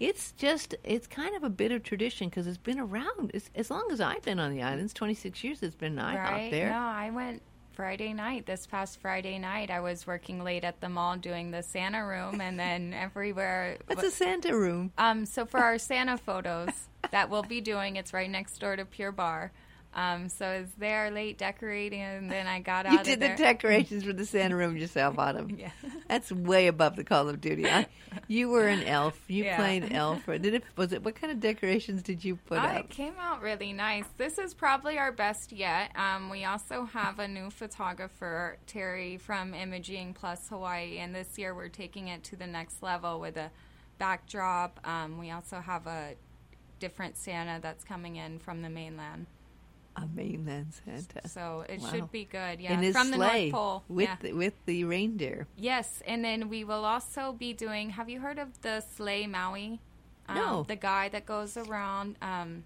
It's 0.00 0.32
just 0.32 0.74
it's 0.84 1.06
kind 1.06 1.36
of 1.36 1.44
a 1.44 1.50
bit 1.50 1.70
of 1.72 1.82
tradition 1.82 2.28
because 2.28 2.46
it's 2.46 2.58
been 2.58 2.80
around 2.80 3.30
it's, 3.32 3.50
as 3.54 3.70
long 3.70 3.88
as 3.92 4.00
I've 4.00 4.22
been 4.22 4.38
on 4.40 4.52
the 4.52 4.62
islands. 4.62 4.92
Twenty 4.92 5.14
six 5.14 5.42
years 5.44 5.62
it's 5.62 5.74
been 5.76 5.96
IHOP 5.96 6.14
right? 6.30 6.50
there. 6.50 6.70
No, 6.70 6.78
I 6.78 7.10
went 7.10 7.42
Friday 7.72 8.12
night. 8.12 8.46
This 8.46 8.66
past 8.66 9.00
Friday 9.00 9.38
night, 9.38 9.70
I 9.70 9.80
was 9.80 10.06
working 10.06 10.42
late 10.42 10.64
at 10.64 10.80
the 10.80 10.88
mall 10.88 11.16
doing 11.16 11.50
the 11.50 11.62
Santa 11.62 12.04
room, 12.04 12.40
and 12.40 12.58
then 12.58 12.92
everywhere. 12.98 13.78
That's 13.86 14.02
a 14.02 14.10
Santa 14.10 14.56
room. 14.56 14.92
Um, 14.98 15.26
so 15.26 15.46
for 15.46 15.58
our 15.60 15.78
Santa 15.78 16.16
photos 16.18 16.70
that 17.12 17.30
we'll 17.30 17.42
be 17.42 17.60
doing, 17.60 17.96
it's 17.96 18.12
right 18.12 18.30
next 18.30 18.58
door 18.58 18.76
to 18.76 18.84
Pure 18.84 19.12
Barre. 19.12 19.50
Um, 19.96 20.28
so 20.28 20.44
I 20.44 20.60
was 20.62 20.70
there 20.76 21.12
late 21.12 21.38
decorating, 21.38 22.00
and 22.02 22.28
then 22.28 22.48
I 22.48 22.58
got 22.58 22.84
out. 22.84 22.94
You 22.94 23.04
did 23.04 23.20
the 23.20 23.28
decorations 23.40 24.02
for 24.02 24.12
the 24.12 24.26
Santa 24.26 24.56
room 24.56 24.76
yourself, 24.76 25.16
Autumn. 25.20 25.50
Yeah. 25.56 25.70
That's 26.08 26.32
way 26.32 26.66
above 26.66 26.96
the 26.96 27.04
Call 27.04 27.28
of 27.28 27.40
Duty. 27.40 27.66
I, 27.70 27.86
you 28.26 28.48
were 28.48 28.66
an 28.66 28.82
elf. 28.82 29.16
You 29.28 29.44
Yeah. 29.44 29.56
played 29.56 29.92
elf. 29.92 30.26
Did 30.26 30.46
it? 30.46 30.64
Was 30.76 30.92
it? 30.92 31.04
What 31.04 31.14
kind 31.14 31.32
of 31.32 31.38
decorations 31.38 32.02
did 32.02 32.24
you 32.24 32.34
put 32.34 32.58
up? 32.58 32.76
it 32.76 32.90
came 32.90 33.14
out 33.20 33.40
really 33.40 33.72
nice. 33.72 34.04
This 34.16 34.36
is 34.36 34.52
probably 34.52 34.98
our 34.98 35.12
best 35.12 35.52
yet. 35.52 35.92
Um, 35.94 36.28
we 36.28 36.44
also 36.44 36.86
have 36.86 37.20
a 37.20 37.28
new 37.28 37.48
photographer, 37.50 38.58
Terry 38.66 39.16
from 39.18 39.54
Imaging 39.54 40.14
Plus 40.14 40.48
Hawaii, 40.48 40.98
and 40.98 41.14
this 41.14 41.38
year 41.38 41.54
we're 41.54 41.68
taking 41.68 42.08
it 42.08 42.24
to 42.24 42.36
the 42.36 42.48
next 42.48 42.82
level 42.82 43.20
with 43.20 43.36
a 43.36 43.48
backdrop. 43.98 44.80
Um, 44.84 45.18
we 45.18 45.30
also 45.30 45.60
have 45.60 45.86
a 45.86 46.14
different 46.78 47.16
Santa 47.16 47.60
that's 47.60 47.84
coming 47.84 48.16
in 48.16 48.38
from 48.38 48.62
the 48.62 48.68
mainland, 48.70 49.26
A 49.96 50.06
mainland 50.06 50.72
Santa. 50.84 51.28
so 51.28 51.64
it 51.68 51.80
Wow. 51.80 51.90
should 51.90 52.10
be 52.12 52.24
good. 52.24 52.60
Yeah, 52.60 52.72
In 52.74 52.80
his 52.82 52.94
from 52.96 53.10
the 53.10 53.16
sleigh 53.16 53.50
North 53.50 53.52
Pole. 53.52 53.84
with 53.88 54.08
yeah. 54.08 54.16
the, 54.20 54.32
with 54.32 54.54
the 54.66 54.84
reindeer. 54.84 55.46
Yes, 55.56 56.02
and 56.06 56.24
then 56.24 56.48
we 56.48 56.64
will 56.64 56.84
also 56.84 57.32
be 57.32 57.52
doing. 57.52 57.90
Have 57.90 58.08
you 58.08 58.20
heard 58.20 58.38
of 58.38 58.60
the 58.62 58.80
Sleigh 58.96 59.26
Maui? 59.26 59.80
Um, 60.28 60.34
No. 60.36 60.62
The 60.66 60.76
guy 60.76 61.08
that 61.10 61.26
goes 61.26 61.56
around, 61.56 62.16
um, 62.22 62.64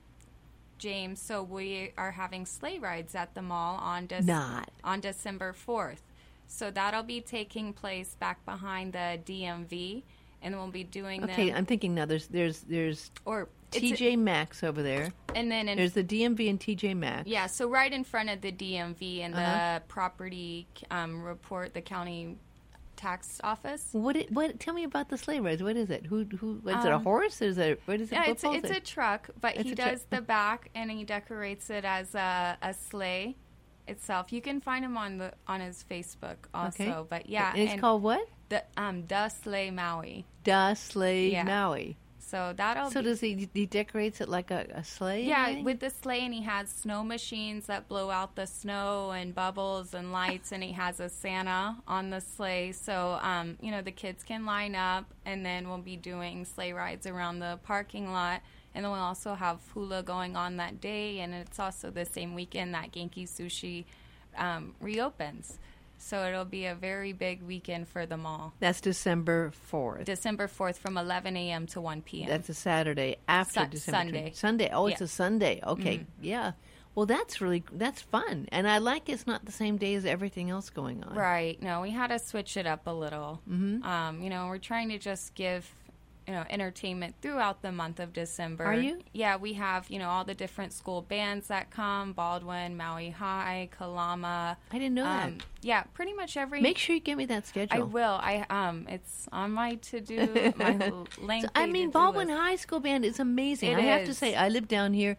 James. 0.79 1.21
So 1.21 1.43
we 1.43 1.93
are 1.97 2.13
having 2.13 2.47
sleigh 2.47 2.79
rides 2.79 3.15
at 3.15 3.35
the 3.35 3.43
mall 3.43 3.77
on 3.77 4.07
Dec- 4.07 4.25
Not. 4.25 4.71
on 4.85 5.01
December 5.01 5.53
fourth. 5.53 6.03
So 6.47 6.71
that'll 6.71 7.03
be 7.03 7.21
taking 7.21 7.73
place 7.75 8.15
back 8.19 8.45
behind 8.47 8.93
the 8.95 9.19
DMV, 9.25 10.05
and 10.43 10.55
we'll 10.57 10.69
be 10.69 10.85
doing 10.85 11.25
Okay, 11.25 11.49
them. 11.49 11.57
I'm 11.59 11.67
thinking 11.67 11.95
now. 11.95 12.05
There's 12.07 12.27
there's 12.29 12.61
there's 12.61 13.11
or 13.25 13.49
TJ 13.73 14.17
Maxx 14.19 14.63
over 14.65 14.83
there. 14.83 15.13
and 15.35 15.51
then 15.51 15.69
in 15.69 15.77
There's 15.77 15.93
the 15.93 16.05
DMV 16.05 16.49
and 16.49 16.59
TJ 16.59 16.97
Maxx. 16.97 17.29
Yeah, 17.29 17.47
so 17.47 17.69
right 17.69 17.93
in 17.93 18.03
front 18.05 18.31
of 18.31 18.41
the 18.41 18.51
DMV 18.53 19.21
and 19.21 19.35
Uh-huh. 19.35 19.79
the 19.79 19.83
property 19.89 20.67
um, 20.91 21.23
report, 21.23 21.75
the 21.75 21.83
county 21.83 22.37
tax 22.97 23.41
office. 23.45 23.89
What? 23.93 24.17
It, 24.17 24.33
what? 24.33 24.59
Tell 24.59 24.75
me 24.75 24.85
about 24.85 25.09
the 25.09 25.19
sleigh 25.19 25.39
rides. 25.41 25.63
What 25.63 25.77
is 25.77 25.91
it? 25.91 26.07
Who? 26.07 26.25
Who? 26.39 26.63
Is 26.67 26.85
it 26.85 26.91
a 26.91 26.97
Um, 26.97 27.05
horse? 27.05 27.43
Is 27.43 27.59
it? 27.59 27.81
What 27.85 28.01
is 28.01 28.11
it? 28.11 28.15
Yeah, 28.15 28.21
what 28.23 28.29
it's 28.31 28.43
pulls 28.43 28.57
it's 28.57 28.71
it? 28.71 28.77
a 28.77 28.81
truck, 28.81 29.29
but 29.41 29.55
It's 29.57 29.65
he 29.65 29.73
a 29.73 29.77
does 29.77 30.05
the 30.11 30.21
back 30.23 30.71
and 30.75 30.91
he 30.91 31.05
decorates 31.05 31.69
it 31.71 31.85
as 31.85 32.15
a, 32.15 32.57
a 32.63 32.73
sleigh 32.75 33.37
itself. 33.87 34.33
You 34.33 34.41
can 34.41 34.61
find 34.61 34.85
him 34.85 34.97
on 34.97 35.19
the 35.19 35.33
on 35.47 35.61
his 35.61 35.85
Facebook 35.89 36.37
also. 36.55 36.83
Okay. 36.83 37.07
But 37.09 37.29
yeah, 37.29 37.51
And 37.53 37.61
it's 37.63 37.73
and 37.73 37.81
called 37.81 38.03
what? 38.03 38.27
The 38.49 38.63
um 38.77 39.05
sleigh 39.43 39.71
Maui. 39.71 40.25
Sleigh 40.75 41.31
Yeah. 41.33 41.45
Maui. 41.45 41.97
So 42.21 42.53
that'll 42.55 42.91
So 42.91 43.01
be, 43.01 43.07
does 43.07 43.21
he? 43.21 43.49
He 43.55 43.65
decorates 43.65 44.21
it 44.21 44.29
like 44.29 44.51
a, 44.51 44.67
a 44.75 44.85
sleigh? 44.85 45.25
yeah 45.25 45.63
with 45.63 45.81
the 45.81 45.89
sleigh 45.89 46.21
and 46.21 46.35
he 46.35 46.43
has 46.43 46.69
snow 46.69 47.03
machines 47.03 47.67
that 47.67 47.89
blow 47.89 48.11
out 48.11 48.37
the 48.37 48.47
snow 48.47 49.13
and 49.13 49.35
bubbles 49.35 49.95
and 49.95 50.13
lights 50.13 50.53
and 50.53 50.63
he 50.63 50.73
has 50.73 51.01
a 51.01 51.09
Santa 51.09 51.77
on 51.87 52.11
the 52.11 52.21
sleigh. 52.21 52.73
So 52.73 53.19
um 53.23 53.57
you 53.63 53.71
know 53.71 53.81
the 53.81 53.93
kids 53.93 54.23
can 54.25 54.45
line 54.45 54.75
up 54.75 55.07
and 55.25 55.45
then 55.45 55.69
we'll 55.69 55.79
be 55.79 55.97
doing 55.97 56.45
sleigh 56.45 56.73
rides 56.73 57.07
around 57.07 57.39
the 57.39 57.59
parking 57.65 58.13
lot. 58.13 58.43
And 58.75 58.85
then 58.85 58.93
we'll 58.93 59.01
also 59.01 59.35
have 59.35 59.59
hula 59.73 60.03
going 60.03 60.37
on 60.37 60.59
that 60.59 60.81
day, 60.81 61.19
and 61.21 61.35
it's 61.35 61.59
also 61.59 61.91
the 61.91 62.05
same 62.05 62.35
weekend 62.35 62.75
that 62.75 62.93
Genki 62.93 63.25
Sushi 63.27 63.87
um, 64.37 64.75
reopens. 64.81 65.59
So 65.99 66.25
it'll 66.27 66.45
be 66.45 66.67
a 66.67 66.75
very 66.75 67.13
big 67.13 67.43
weekend 67.43 67.89
for 67.89 68.07
the 68.07 68.17
mall. 68.17 68.55
That's 68.61 68.81
December 68.81 69.51
fourth. 69.51 70.05
December 70.05 70.47
4th 70.49 70.77
from 70.79 70.97
11 70.97 71.37
a.m. 71.37 71.67
to 71.69 71.81
1 71.81 72.03
p.m. 72.03 72.29
That's 72.29 72.49
a 72.49 72.55
Saturday 72.55 73.17
after 73.27 73.61
Sun- 73.61 73.71
December. 73.71 73.99
Sunday. 73.99 74.21
20 74.21 74.35
Sunday. 74.35 74.71
Oh, 74.73 74.87
it's 74.87 75.01
a 75.01 75.09
Sunday. 75.09 75.61
Okay. 75.67 76.07
Yeah. 76.23 76.53
Well, 76.95 77.07
that's 77.07 77.41
really 77.41 77.63
that's 77.71 78.03
fun, 78.03 78.49
and 78.51 78.69
I 78.69 78.79
like 78.79 79.09
it's 79.09 79.25
not 79.25 79.45
the 79.45 79.53
same 79.53 79.77
day 79.77 79.95
as 79.95 80.05
everything 80.05 80.51
else 80.51 80.69
going 80.71 81.05
on. 81.05 81.15
Right. 81.15 81.63
No, 81.63 81.81
we 81.81 81.91
had 81.91 82.09
to 82.09 82.19
switch 82.19 82.57
it 82.57 82.67
up 82.67 82.89
a 82.89 82.91
little. 82.91 83.41
Mm-hmm. 83.49 83.85
Um, 83.85 84.21
you 84.21 84.31
know, 84.31 84.47
we're 84.49 84.59
trying 84.59 84.89
to 84.89 84.99
just 84.99 85.35
give, 85.37 85.69
you 86.29 86.35
know, 86.35 86.45
entertainment 86.51 87.15
throughout 87.23 87.63
the 87.63 87.73
month 87.73 87.99
of 87.99 88.13
December. 88.13 88.63
Are 88.63 88.75
you? 88.75 88.99
Yeah, 89.15 89.37
we 89.37 89.55
have, 89.55 89.89
you 89.89 89.99
know, 89.99 90.11
all 90.11 90.25
the 90.25 90.35
different 90.35 90.75
school 90.75 91.01
bands 91.01 91.49
that 91.49 91.71
come 91.71 92.13
Baldwin, 92.13 92.77
Maui 92.77 93.09
High, 93.09 93.71
Kalama. 93.77 94.59
I 94.71 94.79
didn't 94.79 94.95
know 94.95 95.07
Um, 95.07 95.39
yeah, 95.63 95.85
pretty 95.95 96.13
much 96.13 96.37
every. 96.37 96.61
Make 96.61 96.77
sure 96.77 96.95
you 96.95 97.01
give 97.01 97.17
me 97.17 97.25
that 97.25 97.47
schedule. 97.47 97.75
I 97.75 97.81
will. 97.81 98.21
I 98.23 98.45
um, 98.51 98.85
it's 98.91 99.27
on 99.33 99.53
my 99.53 99.77
to 99.77 100.03
do 100.03 100.53
my 100.59 100.93
lengthy. 101.19 101.47
So, 101.47 101.53
I 101.55 101.65
mean, 101.65 101.91
Baldwin 101.91 102.29
list. 102.29 102.39
High 102.39 102.57
School 102.57 102.81
band 102.81 103.07
is 103.07 103.19
amazing. 103.19 103.71
It 103.73 103.79
I 103.79 103.83
have 103.83 104.05
to 104.05 104.13
say, 104.13 104.35
I 104.35 104.51
live 104.51 104.69
down 104.69 104.93
here, 104.93 105.17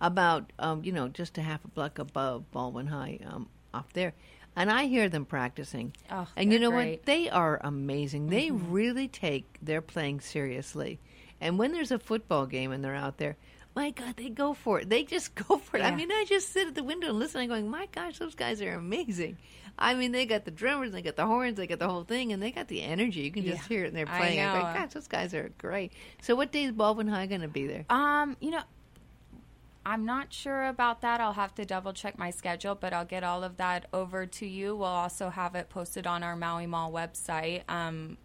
about 0.00 0.52
um, 0.60 0.84
you 0.84 0.92
know, 0.92 1.08
just 1.08 1.36
a 1.38 1.42
half 1.42 1.64
a 1.64 1.68
block 1.68 1.98
above 1.98 2.48
Baldwin 2.52 2.86
High, 2.86 3.18
um, 3.26 3.48
off 3.74 3.92
there, 3.94 4.14
and 4.56 4.70
I 4.70 4.84
hear 4.84 5.08
them 5.08 5.24
practicing. 5.24 5.94
Oh, 6.10 6.26
and 6.36 6.52
you 6.52 6.58
know 6.58 6.70
great. 6.70 6.84
Mm-hmm. 6.84 6.90
what? 6.92 7.06
They 7.06 7.30
are 7.30 7.60
amazing. 7.62 8.28
They 8.28 8.50
really 8.50 9.08
take 9.08 9.58
their 9.62 9.80
playing 9.80 10.20
seriously. 10.20 11.00
And 11.40 11.58
when 11.58 11.72
there's 11.72 11.90
a 11.90 11.98
football 11.98 12.46
game 12.46 12.70
and 12.72 12.84
they're 12.84 12.94
out 12.94 13.18
there, 13.18 13.36
my 13.74 13.90
God, 13.90 14.16
they 14.16 14.28
go 14.28 14.52
for 14.54 14.80
it. 14.80 14.88
They 14.90 15.04
just 15.04 15.34
go 15.48 15.56
for 15.58 15.78
it. 15.78 15.82
I 15.82 15.94
mean, 15.94 16.12
I 16.12 16.24
just 16.28 16.52
sit 16.52 16.68
at 16.68 16.74
the 16.74 16.84
window 16.84 17.08
and 17.08 17.18
listen. 17.18 17.40
I'm 17.40 17.48
going, 17.48 17.68
my 17.70 17.86
gosh, 17.92 18.18
those 18.18 18.34
guys 18.34 18.60
are 18.62 18.74
amazing. 18.74 19.38
I 19.78 19.94
mean, 19.94 20.12
they 20.12 20.26
got 20.26 20.44
the 20.44 20.50
drummers, 20.50 20.92
they 20.92 21.00
got 21.00 21.16
the 21.16 21.24
horns, 21.26 21.56
they 21.56 21.66
got 21.66 21.78
the 21.78 21.88
whole 21.88 22.04
thing, 22.04 22.32
and 22.34 22.42
they 22.42 22.50
got 22.50 22.68
the 22.68 22.82
energy. 22.82 23.20
You 23.20 23.30
can 23.32 23.44
just 23.44 23.62
Yeah. 23.62 23.68
hear 23.68 23.84
it, 23.84 23.88
and 23.88 23.96
they're 23.96 24.04
playing. 24.04 24.38
I 24.38 24.44
know. 24.52 24.60
go, 24.60 24.60
gosh, 24.60 24.92
those 24.92 25.08
guys 25.08 25.32
are 25.32 25.50
great. 25.56 25.94
So, 26.20 26.34
what 26.36 26.52
day 26.52 26.64
is 26.64 26.72
Baldwin 26.72 27.08
High 27.08 27.24
going 27.26 27.40
to 27.40 27.48
be 27.48 27.66
there? 27.66 27.86
Um, 27.88 28.36
you 28.38 28.50
know, 28.50 28.60
I'm 29.84 30.04
not 30.04 30.32
sure 30.32 30.66
about 30.66 31.00
that. 31.00 31.20
I'll 31.20 31.32
have 31.32 31.54
to 31.56 31.64
double 31.64 31.92
check 31.92 32.18
my 32.18 32.30
schedule, 32.30 32.74
but 32.74 32.92
I'll 32.92 33.04
get 33.04 33.24
all 33.24 33.42
of 33.42 33.56
that 33.56 33.86
over 33.92 34.26
to 34.26 34.46
you. 34.46 34.76
We'll 34.76 34.86
also 34.86 35.28
have 35.28 35.54
it 35.54 35.68
posted 35.68 36.06
on 36.06 36.22
our 36.22 36.36
Maui 36.36 36.66
Mall 36.66 36.92
website, 36.92 37.62
um, 37.68 38.16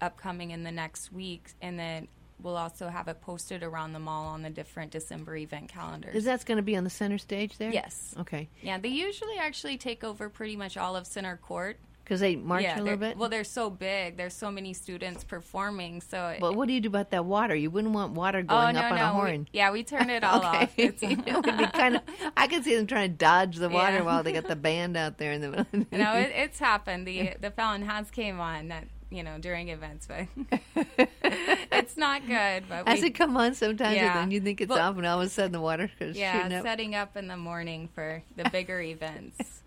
upcoming 0.00 0.52
in 0.52 0.62
the 0.62 0.70
next 0.70 1.12
week, 1.12 1.50
and 1.60 1.78
then 1.78 2.08
we'll 2.42 2.56
also 2.56 2.88
have 2.88 3.08
it 3.08 3.20
posted 3.20 3.62
around 3.62 3.92
the 3.92 3.98
mall 3.98 4.26
on 4.26 4.42
the 4.42 4.50
different 4.50 4.92
December 4.92 5.36
event 5.36 5.68
calendars. 5.68 6.14
Is 6.14 6.24
that 6.24 6.44
going 6.46 6.56
to 6.56 6.62
be 6.62 6.76
on 6.76 6.84
the 6.84 6.90
center 6.90 7.18
stage 7.18 7.58
there? 7.58 7.72
Yes. 7.72 8.14
Okay. 8.18 8.48
Yeah, 8.62 8.78
they 8.78 8.88
usually 8.88 9.36
actually 9.38 9.78
take 9.78 10.04
over 10.04 10.28
pretty 10.28 10.56
much 10.56 10.76
all 10.76 10.96
of 10.96 11.06
center 11.06 11.36
court. 11.36 11.78
Because 12.10 12.22
they 12.22 12.34
march 12.34 12.64
yeah, 12.64 12.80
a 12.80 12.82
little 12.82 12.98
bit. 12.98 13.16
Well, 13.16 13.28
they're 13.28 13.44
so 13.44 13.70
big. 13.70 14.16
There's 14.16 14.34
so 14.34 14.50
many 14.50 14.72
students 14.74 15.22
performing. 15.22 16.00
So 16.00 16.34
but 16.40 16.56
what 16.56 16.66
do 16.66 16.74
you 16.74 16.80
do 16.80 16.88
about 16.88 17.12
that 17.12 17.24
water? 17.24 17.54
You 17.54 17.70
wouldn't 17.70 17.94
want 17.94 18.14
water 18.14 18.38
oh 18.40 18.42
going 18.42 18.74
no 18.74 18.80
up 18.80 18.90
on 18.90 18.98
no 18.98 19.04
a 19.04 19.14
we- 19.14 19.20
horn. 19.20 19.48
yeah 19.52 19.70
we 19.70 19.84
turn 19.84 20.10
it 20.10 20.24
all 20.24 20.38
okay. 20.40 20.48
off. 20.64 20.72
It's, 20.76 21.00
it 21.04 21.18
would 21.24 21.44
be 21.56 21.66
kind 21.72 21.94
of. 21.94 22.02
I 22.36 22.48
can 22.48 22.64
see 22.64 22.74
them 22.74 22.88
trying 22.88 23.10
to 23.12 23.16
dodge 23.16 23.58
the 23.58 23.68
water 23.68 23.98
Yeah. 23.98 24.02
while 24.02 24.24
they 24.24 24.32
got 24.32 24.48
the 24.48 24.56
band 24.56 24.96
out 24.96 25.18
there 25.18 25.30
in 25.30 25.40
the 25.40 25.50
middle. 25.50 25.66
you 25.72 25.98
know, 25.98 26.14
it, 26.14 26.32
it's 26.34 26.58
happened. 26.58 27.06
The 27.06 27.34
the 27.40 27.52
Fallon 27.52 27.82
has 27.82 28.10
came 28.10 28.40
on 28.40 28.66
that 28.68 28.88
you 29.12 29.22
know, 29.22 29.38
during 29.38 29.68
events, 29.68 30.08
but 30.08 30.26
it's 31.72 31.96
not 31.96 32.26
good. 32.26 32.64
But 32.68 32.88
Has 32.88 33.00
we, 33.02 33.08
it 33.08 33.10
come 33.14 33.36
on 33.36 33.54
sometimes 33.54 33.96
Yeah. 33.96 34.06
and 34.12 34.20
then 34.20 34.30
you 34.32 34.40
think 34.40 34.60
it's 34.60 34.68
Well- 34.70 34.80
off 34.90 34.96
and 34.96 35.06
all 35.06 35.20
of 35.20 35.26
a 35.26 35.30
sudden 35.30 35.52
the 35.52 35.60
water 35.60 35.90
is 36.00 36.16
yeah, 36.16 36.48
up? 36.52 36.62
setting 36.64 36.94
up 36.96 37.16
in 37.16 37.28
the 37.28 37.36
morning 37.36 37.88
for 37.94 38.22
the 38.36 38.48
bigger 38.50 38.80
events. 38.80 39.59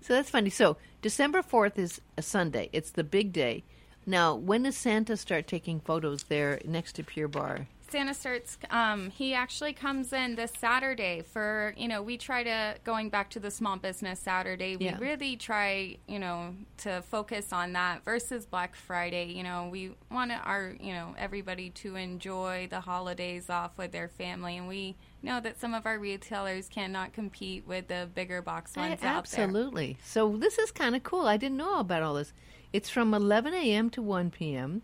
So 0.00 0.14
that's 0.14 0.30
funny. 0.30 0.50
So 0.50 0.76
December 1.02 1.42
4th 1.42 1.78
is 1.78 2.00
a 2.16 2.22
Sunday. 2.22 2.68
It's 2.72 2.90
the 2.90 3.04
big 3.04 3.32
day. 3.32 3.64
Now, 4.06 4.34
when 4.34 4.62
does 4.62 4.76
Santa 4.76 5.16
start 5.16 5.46
taking 5.48 5.80
photos 5.80 6.24
there 6.24 6.60
next 6.64 6.92
to 6.94 7.02
Pure 7.02 7.28
Barre? 7.28 7.66
Santa 7.88 8.14
starts. 8.14 8.58
Um, 8.70 9.10
he 9.10 9.34
actually 9.34 9.72
comes 9.72 10.12
in 10.12 10.34
this 10.34 10.52
Saturday 10.58 11.22
for 11.22 11.74
you 11.76 11.88
know. 11.88 12.02
We 12.02 12.16
try 12.16 12.42
to 12.42 12.76
going 12.84 13.10
back 13.10 13.30
to 13.30 13.40
the 13.40 13.50
small 13.50 13.76
business 13.76 14.18
Saturday. 14.20 14.76
We 14.76 14.86
Yeah. 14.86 14.98
really 14.98 15.36
try 15.36 15.96
you 16.08 16.18
know 16.18 16.54
to 16.78 17.02
focus 17.02 17.52
on 17.52 17.72
that 17.74 18.04
versus 18.04 18.46
Black 18.46 18.74
Friday. 18.74 19.26
You 19.32 19.42
know, 19.42 19.68
we 19.70 19.92
want 20.10 20.32
our 20.32 20.74
you 20.80 20.92
know 20.92 21.14
everybody 21.18 21.70
to 21.70 21.96
enjoy 21.96 22.66
the 22.70 22.80
holidays 22.80 23.48
off 23.48 23.78
with 23.78 23.92
their 23.92 24.08
family, 24.08 24.56
and 24.56 24.66
we 24.68 24.96
know 25.22 25.40
that 25.40 25.58
some 25.60 25.74
of 25.74 25.86
our 25.86 25.98
retailers 25.98 26.68
cannot 26.68 27.12
compete 27.12 27.66
with 27.66 27.88
the 27.88 28.08
bigger 28.14 28.42
box 28.42 28.76
ones 28.76 28.92
out 28.94 29.00
there. 29.00 29.10
Absolutely. 29.10 29.98
So 30.04 30.36
this 30.36 30.58
is 30.58 30.70
kind 30.70 30.94
of 30.96 31.02
cool. 31.02 31.26
I 31.26 31.36
didn't 31.36 31.56
know 31.58 31.78
about 31.80 32.02
all 32.02 32.14
this. 32.14 32.32
It's 32.72 32.90
from 32.90 33.14
11 33.14 33.54
a.m. 33.54 33.90
to 33.90 34.02
1 34.02 34.30
p.m. 34.30 34.82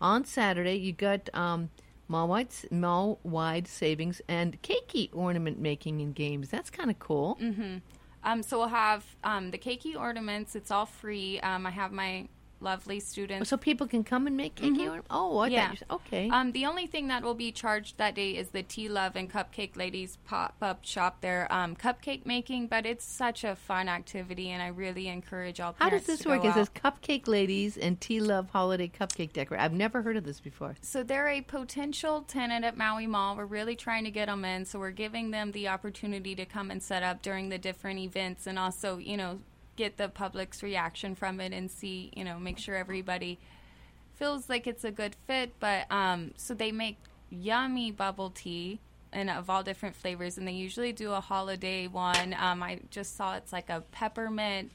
On 0.00 0.24
Saturday, 0.24 0.74
you 0.74 0.92
got 0.92 1.30
um, 1.32 1.70
mall-wide, 2.12 2.48
mall-wide 2.70 3.66
savings 3.66 4.20
and 4.28 4.60
keiki 4.62 5.08
ornament 5.12 5.58
making 5.58 6.00
and 6.02 6.14
games. 6.14 6.48
That's 6.54 6.70
kind 6.70 6.90
of 6.90 6.98
cool. 6.98 7.38
Mhm. 7.40 7.80
Um, 8.24 8.42
so 8.42 8.58
we'll 8.58 8.68
have 8.68 9.02
um, 9.24 9.50
the 9.50 9.58
keiki 9.58 9.96
ornaments. 9.96 10.54
It's 10.54 10.70
all 10.70 10.86
free. 10.86 11.40
Um, 11.40 11.66
I 11.66 11.70
have 11.70 11.90
my 11.90 12.28
lovely 12.62 13.00
students 13.00 13.48
So 13.48 13.56
people 13.56 13.86
can 13.86 14.04
come 14.04 14.26
and 14.26 14.36
make 14.36 14.54
keiki 14.56 14.78
ornaments? 14.80 15.08
Oh, 15.10 15.38
I 15.38 15.48
Mm-hmm. 15.48 15.52
Yeah. 15.52 15.74
said, 15.74 15.86
okay. 15.90 16.30
Um, 16.30 16.52
the 16.52 16.66
only 16.66 16.86
thing 16.86 17.08
that 17.08 17.22
will 17.22 17.34
be 17.34 17.52
charged 17.52 17.98
that 17.98 18.14
day 18.14 18.30
is 18.36 18.50
the 18.50 18.62
Tea 18.62 18.88
Love 18.88 19.16
and 19.16 19.30
Cupcake 19.30 19.76
Ladies 19.76 20.18
pop 20.24 20.54
up 20.62 20.84
shop 20.84 21.20
there, 21.20 21.46
um, 21.52 21.74
cupcake 21.76 22.24
making. 22.24 22.68
But 22.68 22.86
it's 22.86 23.04
such 23.04 23.44
a 23.44 23.56
fun 23.56 23.88
activity, 23.88 24.50
and 24.50 24.62
I 24.62 24.68
really 24.68 25.08
encourage 25.08 25.60
all 25.60 25.74
How 25.78 25.90
does 25.90 26.04
this 26.06 26.24
work? 26.24 26.42
go 26.42 26.48
Is 26.48 26.54
this. 26.54 26.68
Cupcake 26.70 27.26
Ladies 27.26 27.76
and 27.76 28.00
Tea 28.00 28.20
Love 28.20 28.50
Holiday 28.50 28.88
Cupcake 28.88 29.32
Decor? 29.32 29.58
I've 29.58 29.72
never 29.72 30.02
heard 30.02 30.16
of 30.16 30.24
this 30.24 30.40
before. 30.40 30.74
So 30.80 31.02
they're 31.02 31.28
a 31.28 31.40
potential 31.40 32.22
tenant 32.22 32.64
at 32.64 32.76
Maui 32.76 33.06
Mall. 33.06 33.36
We're 33.36 33.44
really 33.46 33.76
trying 33.76 34.04
to 34.04 34.10
get 34.10 34.26
them 34.26 34.44
in, 34.44 34.64
so 34.64 34.78
we're 34.78 34.90
giving 34.90 35.30
them 35.32 35.52
the 35.52 35.68
opportunity 35.68 36.34
to 36.36 36.44
come 36.46 36.70
and 36.70 36.82
set 36.82 37.02
up 37.02 37.20
during 37.22 37.48
the 37.48 37.58
different 37.58 37.98
events, 38.00 38.46
and 38.46 38.58
also, 38.58 38.98
you 38.98 39.16
know, 39.16 39.40
get 39.76 39.96
the 39.96 40.08
public's 40.08 40.62
reaction 40.62 41.14
from 41.14 41.40
it 41.40 41.52
and 41.52 41.70
see, 41.70 42.10
you 42.16 42.24
know, 42.24 42.38
make 42.38 42.58
sure 42.58 42.74
everybody 42.76 43.38
feels 44.16 44.48
like 44.48 44.66
it's 44.66 44.84
a 44.84 44.90
good 44.90 45.16
fit. 45.26 45.52
But 45.60 45.90
um, 45.90 46.32
so 46.36 46.54
they 46.54 46.72
make 46.72 46.96
yummy 47.30 47.90
bubble 47.90 48.30
tea 48.30 48.78
and 49.12 49.28
of 49.30 49.50
all 49.50 49.62
different 49.62 49.94
flavors, 49.94 50.38
and 50.38 50.46
they 50.48 50.52
usually 50.52 50.92
do 50.92 51.12
a 51.12 51.20
holiday 51.20 51.86
one. 51.86 52.34
Um, 52.38 52.62
I 52.62 52.80
just 52.90 53.16
saw 53.16 53.36
it's 53.36 53.52
like 53.52 53.68
a 53.70 53.82
peppermint 53.92 54.70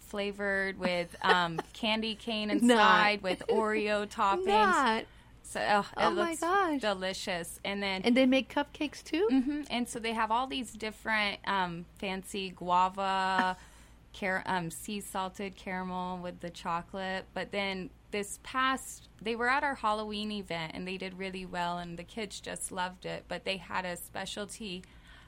flavored 0.00 0.78
with 0.78 1.14
um, 1.22 1.60
candy 1.72 2.14
cane 2.14 2.50
inside 2.50 3.22
with 3.22 3.42
Oreo 3.48 4.06
toppings. 4.08 4.46
Not. 4.46 5.04
So 5.42 5.60
oh, 5.60 5.80
it 5.80 5.86
Oh 5.98 6.10
my 6.10 6.30
looks 6.30 6.40
gosh. 6.40 6.80
delicious. 6.80 7.60
And 7.64 7.82
then 7.82 8.02
And 8.02 8.16
they 8.16 8.26
make 8.26 8.52
cupcakes 8.52 9.02
too? 9.04 9.28
Mhm. 9.30 9.66
and 9.70 9.88
so 9.88 9.98
they 9.98 10.12
have 10.12 10.30
all 10.30 10.46
these 10.46 10.72
different 10.72 11.38
um, 11.46 11.84
fancy 11.98 12.50
guava, 12.50 13.56
car- 14.18 14.42
um, 14.46 14.70
sea 14.70 15.00
salted 15.00 15.56
caramel 15.56 16.18
with 16.18 16.40
the 16.40 16.50
chocolate. 16.50 17.24
But 17.34 17.52
then 17.52 17.90
this 18.10 18.38
past, 18.42 19.08
they 19.20 19.36
were 19.36 19.48
at 19.48 19.62
our 19.64 19.74
Halloween 19.74 20.30
event 20.32 20.72
and 20.74 20.86
they 20.86 20.96
did 20.96 21.18
really 21.18 21.44
well, 21.44 21.78
and 21.78 21.98
the 21.98 22.04
kids 22.04 22.40
just 22.40 22.70
loved 22.72 23.06
it. 23.06 23.24
But 23.28 23.44
they 23.44 23.56
had 23.56 23.84
a 23.84 23.96
specialty 23.96 24.82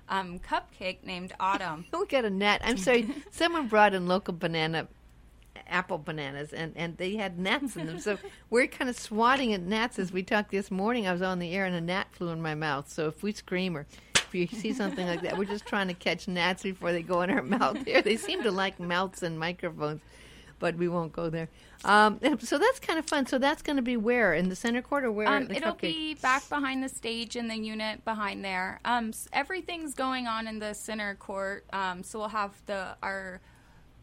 um, 0.08 0.38
cupcake 0.38 1.02
named 1.04 1.32
Autumn. 1.40 1.86
We 1.92 2.06
got 2.06 2.24
a 2.24 2.30
gnat. 2.30 2.60
I'm 2.64 2.76
sorry. 2.76 3.08
Someone 3.30 3.68
brought 3.68 3.94
in 3.94 4.06
local 4.06 4.34
banana, 4.34 4.86
apple 5.66 5.98
bananas, 5.98 6.52
and, 6.52 6.72
and 6.76 6.96
they 6.96 7.16
had 7.16 7.38
gnats 7.38 7.76
in 7.76 7.86
them. 7.86 7.98
So 7.98 8.18
we're 8.50 8.66
kind 8.66 8.88
of 8.88 8.96
swatting 8.98 9.52
at 9.52 9.62
gnats 9.62 9.98
as 9.98 10.12
we 10.12 10.22
talked 10.22 10.50
this 10.50 10.70
morning. 10.70 11.06
I 11.06 11.12
was 11.12 11.22
on 11.22 11.38
the 11.38 11.52
air 11.54 11.64
and 11.64 11.74
a 11.74 11.80
gnat 11.80 12.12
flew 12.12 12.28
in 12.28 12.40
my 12.40 12.54
mouth. 12.54 12.88
So 12.88 13.08
if 13.08 13.22
we 13.22 13.32
scream 13.32 13.76
or 13.76 13.86
if 14.28 14.34
you 14.34 14.46
see 14.46 14.72
something 14.72 15.06
like 15.06 15.22
that, 15.22 15.38
we're 15.38 15.44
just 15.44 15.66
trying 15.66 15.88
to 15.88 15.94
catch 15.94 16.28
gnats 16.28 16.62
before 16.62 16.92
they 16.92 17.02
go 17.02 17.22
in 17.22 17.30
our 17.30 17.42
mouth. 17.58 17.84
Here, 17.84 18.02
they 18.02 18.16
seem 18.16 18.42
to 18.42 18.50
like 18.50 18.78
mouths 18.80 19.22
and 19.22 19.38
microphones, 19.38 20.00
but 20.58 20.76
we 20.76 20.88
won't 20.88 21.12
go 21.12 21.30
there. 21.30 21.48
Um, 21.84 22.18
so 22.40 22.58
that's 22.58 22.80
kind 22.80 22.98
of 22.98 23.06
fun. 23.06 23.26
So 23.26 23.38
that's 23.38 23.62
going 23.62 23.76
to 23.76 23.82
be 23.82 23.96
where 23.96 24.34
in 24.34 24.48
the 24.48 24.56
center 24.56 24.82
court 24.82 25.04
or 25.04 25.12
where? 25.12 25.28
Um, 25.28 25.46
the 25.46 25.56
it'll 25.56 25.74
cupcake? 25.74 25.80
be 25.80 26.14
back 26.14 26.48
behind 26.48 26.82
the 26.82 26.88
stage 26.88 27.36
in 27.36 27.48
the 27.48 27.56
unit 27.56 28.04
behind 28.04 28.44
there. 28.44 28.80
Um, 28.84 29.12
everything's 29.32 29.94
going 29.94 30.26
on 30.26 30.46
in 30.46 30.58
the 30.58 30.74
center 30.74 31.14
court. 31.14 31.64
Um, 31.72 32.02
so 32.02 32.18
we'll 32.18 32.28
have 32.28 32.60
the 32.66 32.96
our 33.02 33.40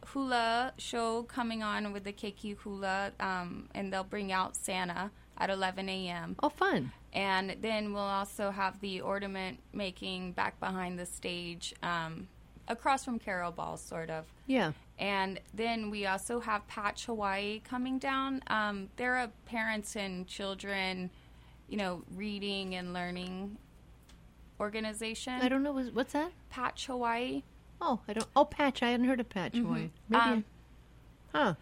hula 0.06 0.72
show 0.78 1.22
coming 1.24 1.62
on 1.62 1.92
with 1.92 2.04
the 2.04 2.12
keiki 2.12 2.56
hula, 2.56 3.12
um, 3.20 3.68
and 3.74 3.92
they'll 3.92 4.04
bring 4.04 4.32
out 4.32 4.56
Santa 4.56 5.10
at 5.38 5.50
11 5.50 5.88
a.m. 5.88 6.36
Oh, 6.42 6.48
fun. 6.48 6.92
And 7.12 7.56
then 7.60 7.92
we'll 7.92 8.02
also 8.02 8.50
have 8.50 8.80
the 8.80 9.00
ornament 9.00 9.58
making 9.72 10.32
back 10.32 10.58
behind 10.60 10.98
the 10.98 11.06
stage, 11.06 11.74
um, 11.82 12.28
across 12.68 13.04
from 13.04 13.18
Carol 13.18 13.52
Ball, 13.52 13.76
sort 13.76 14.10
of. 14.10 14.24
Yeah. 14.46 14.72
And 14.98 15.40
then 15.52 15.90
we 15.90 16.06
also 16.06 16.40
have 16.40 16.66
Patch 16.68 17.06
Hawaii 17.06 17.60
coming 17.60 17.98
down. 17.98 18.42
Um, 18.46 18.88
they're 18.96 19.16
a 19.16 19.30
parents 19.46 19.96
and 19.96 20.26
children, 20.26 21.10
you 21.68 21.76
know, 21.76 22.02
reading 22.14 22.74
and 22.74 22.92
learning 22.92 23.58
organization. 24.60 25.34
I 25.34 25.48
don't 25.48 25.62
know. 25.62 25.72
what's- 25.72 26.12
that? 26.12 26.32
Patch 26.50 26.86
Hawaii. 26.86 27.42
Oh, 27.80 28.00
I 28.08 28.12
don't. 28.12 28.28
Oh, 28.36 28.44
Patch. 28.44 28.82
I 28.82 28.90
hadn't 28.90 29.06
heard 29.06 29.20
of 29.20 29.28
Patch. 29.28 29.56
Hawaii. 29.56 29.90
Maybe. 30.08 30.22
Um, 30.22 30.44
huh. 31.32 31.54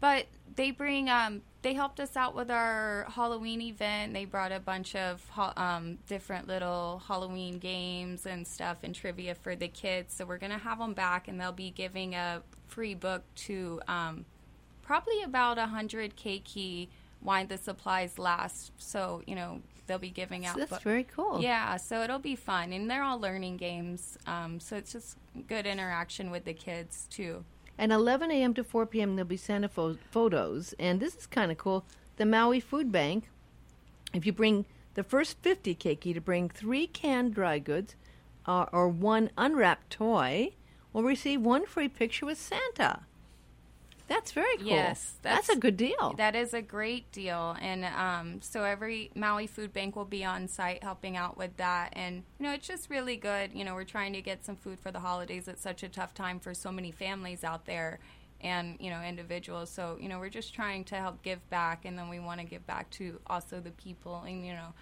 But 0.00 0.26
they 0.56 0.70
bring, 0.70 1.08
um, 1.08 1.42
they 1.62 1.74
helped 1.74 2.00
us 2.00 2.16
out 2.16 2.34
with 2.34 2.50
our 2.50 3.06
Halloween 3.08 3.60
event. 3.60 4.12
They 4.14 4.24
brought 4.24 4.50
a 4.50 4.58
bunch 4.58 4.96
of 4.96 5.22
um, 5.56 5.98
different 6.08 6.48
little 6.48 7.00
Halloween 7.06 7.58
games 7.58 8.26
and 8.26 8.46
stuff 8.46 8.78
and 8.82 8.92
trivia 8.94 9.36
for 9.36 9.54
the 9.54 9.68
kids. 9.68 10.12
So 10.14 10.24
we're 10.24 10.38
going 10.38 10.52
to 10.52 10.58
have 10.58 10.78
them 10.78 10.92
back, 10.92 11.28
and 11.28 11.40
they'll 11.40 11.52
be 11.52 11.70
giving 11.70 12.14
a 12.14 12.42
free 12.66 12.94
book 12.94 13.22
to 13.34 13.80
um, 13.86 14.24
probably 14.82 15.22
about 15.22 15.58
a 15.58 15.62
100 15.62 16.16
keiki 16.16 16.88
wine 17.22 17.46
the 17.46 17.58
supplies 17.58 18.18
last. 18.18 18.72
So, 18.78 19.22
you 19.26 19.36
know, 19.36 19.60
they'll 19.86 19.98
be 19.98 20.10
giving 20.10 20.44
out 20.44 20.54
So 20.54 20.60
that's 20.60 20.70
book- 20.70 20.82
very 20.82 21.04
cool. 21.04 21.40
Yeah, 21.40 21.76
so 21.76 22.02
it'll 22.02 22.18
be 22.18 22.34
fun. 22.34 22.72
And 22.72 22.90
they're 22.90 23.04
all 23.04 23.20
learning 23.20 23.58
games. 23.58 24.18
Um, 24.26 24.58
so 24.58 24.76
it's 24.76 24.92
just 24.92 25.16
good 25.46 25.66
interaction 25.66 26.32
with 26.32 26.44
the 26.44 26.54
kids, 26.54 27.06
too. 27.08 27.44
And 27.82 27.90
11 27.90 28.30
a.m. 28.30 28.54
to 28.54 28.62
4 28.62 28.86
p.m. 28.86 29.16
there'll 29.16 29.28
be 29.28 29.36
Santa 29.36 29.68
pho- 29.68 29.98
photos, 30.08 30.72
and 30.78 31.00
this 31.00 31.16
is 31.16 31.26
kind 31.26 31.50
of 31.50 31.58
cool. 31.58 31.84
The 32.14 32.24
Maui 32.24 32.60
Food 32.60 32.92
Bank. 32.92 33.28
If 34.14 34.24
you 34.24 34.32
bring 34.32 34.66
the 34.94 35.02
first 35.02 35.38
50 35.42 35.74
keiki 35.74 36.14
to 36.14 36.20
bring 36.20 36.48
three 36.48 36.86
canned 36.86 37.34
dry 37.34 37.58
goods 37.58 37.96
uh, 38.46 38.66
or 38.72 38.88
one 38.88 39.30
unwrapped 39.36 39.90
toy, 39.90 40.52
will 40.92 41.02
receive 41.02 41.40
one 41.40 41.66
free 41.66 41.88
picture 41.88 42.24
with 42.24 42.38
Santa. 42.38 43.00
That's 44.08 44.32
very 44.32 44.56
cool. 44.58 44.66
Yes, 44.68 45.14
that's, 45.22 45.46
that's- 45.46 45.56
a 45.56 45.60
good 45.60 45.76
deal. 45.76 46.14
That 46.18 46.34
is 46.36 46.52
a 46.54 46.60
great 46.62 47.10
deal, 47.12 47.56
and 47.60 47.84
um, 47.84 48.40
so 48.42 48.64
every 48.64 49.10
Maui 49.14 49.46
Food 49.46 49.72
Bank 49.72 49.96
will 49.96 50.04
be 50.04 50.24
on 50.24 50.48
site 50.48 50.82
helping 50.82 51.16
out 51.16 51.36
with 51.38 51.56
that. 51.56 51.90
And 51.94 52.22
you 52.38 52.46
know, 52.46 52.52
it's 52.52 52.66
just 52.66 52.90
really 52.90 53.16
good. 53.16 53.52
You 53.54 53.64
know, 53.64 53.74
we're 53.74 53.84
trying 53.84 54.12
to 54.14 54.20
get 54.22 54.44
some 54.44 54.56
food 54.56 54.78
for 54.80 54.90
the 54.90 55.00
holidays. 55.00 55.48
It's 55.48 55.62
such 55.62 55.82
a 55.82 55.88
tough 55.88 56.14
time 56.14 56.40
for 56.40 56.52
so 56.52 56.70
many 56.70 56.90
families 56.90 57.42
out 57.44 57.64
there, 57.64 58.00
and 58.40 58.76
you 58.80 58.90
know, 58.90 59.00
individuals. 59.02 59.70
So 59.70 59.96
you 60.00 60.08
know, 60.08 60.18
we're 60.18 60.28
just 60.28 60.52
trying 60.54 60.84
to 60.84 60.96
help 60.96 61.22
give 61.22 61.48
back, 61.48 61.84
and 61.84 61.98
then 61.98 62.08
we 62.08 62.18
want 62.20 62.40
to 62.40 62.46
give 62.46 62.66
back 62.66 62.90
to 62.90 63.18
also 63.28 63.60
the 63.60 63.70
people, 63.72 64.22
and 64.26 64.46
you 64.46 64.52
know. 64.52 64.74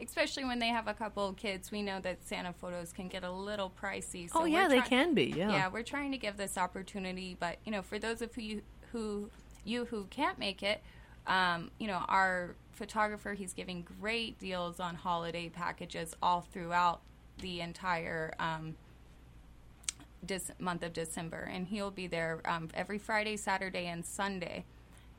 Especially 0.00 0.44
when 0.44 0.58
they 0.58 0.68
have 0.68 0.86
a 0.86 0.94
couple 0.94 1.28
of 1.28 1.36
kids, 1.36 1.72
we 1.72 1.82
know 1.82 2.00
that 2.00 2.24
Santa 2.24 2.52
photos 2.52 2.92
can 2.92 3.08
get 3.08 3.24
a 3.24 3.30
little 3.30 3.72
pricey. 3.82 4.30
So 4.30 4.40
oh, 4.40 4.44
yeah, 4.44 4.64
we're 4.64 4.68
they 4.68 4.80
can 4.82 5.14
be. 5.14 5.24
Yeah. 5.36 5.50
yeah, 5.50 5.68
we're 5.68 5.82
trying 5.82 6.12
to 6.12 6.18
give 6.18 6.36
this 6.36 6.56
opportunity, 6.56 7.36
but 7.38 7.58
you 7.64 7.72
know, 7.72 7.82
for 7.82 7.98
those 7.98 8.22
of 8.22 8.36
you 8.36 8.62
who 8.92 9.30
you 9.64 9.86
who 9.86 10.04
can't 10.04 10.38
make 10.38 10.62
it, 10.62 10.82
um, 11.26 11.70
you 11.78 11.88
know, 11.88 12.04
our 12.08 12.54
photographer 12.72 13.32
he's 13.32 13.52
giving 13.52 13.84
great 14.00 14.38
deals 14.38 14.78
on 14.78 14.94
holiday 14.94 15.48
packages 15.48 16.14
all 16.22 16.42
throughout 16.52 17.00
the 17.38 17.60
entire 17.60 18.32
um, 18.38 18.76
dis- 20.24 20.52
month 20.58 20.82
of 20.82 20.92
December, 20.92 21.48
and 21.52 21.66
he'll 21.66 21.90
be 21.90 22.06
there 22.06 22.40
um, 22.44 22.68
every 22.74 22.98
Friday, 22.98 23.36
Saturday, 23.36 23.86
and 23.86 24.04
Sunday. 24.04 24.64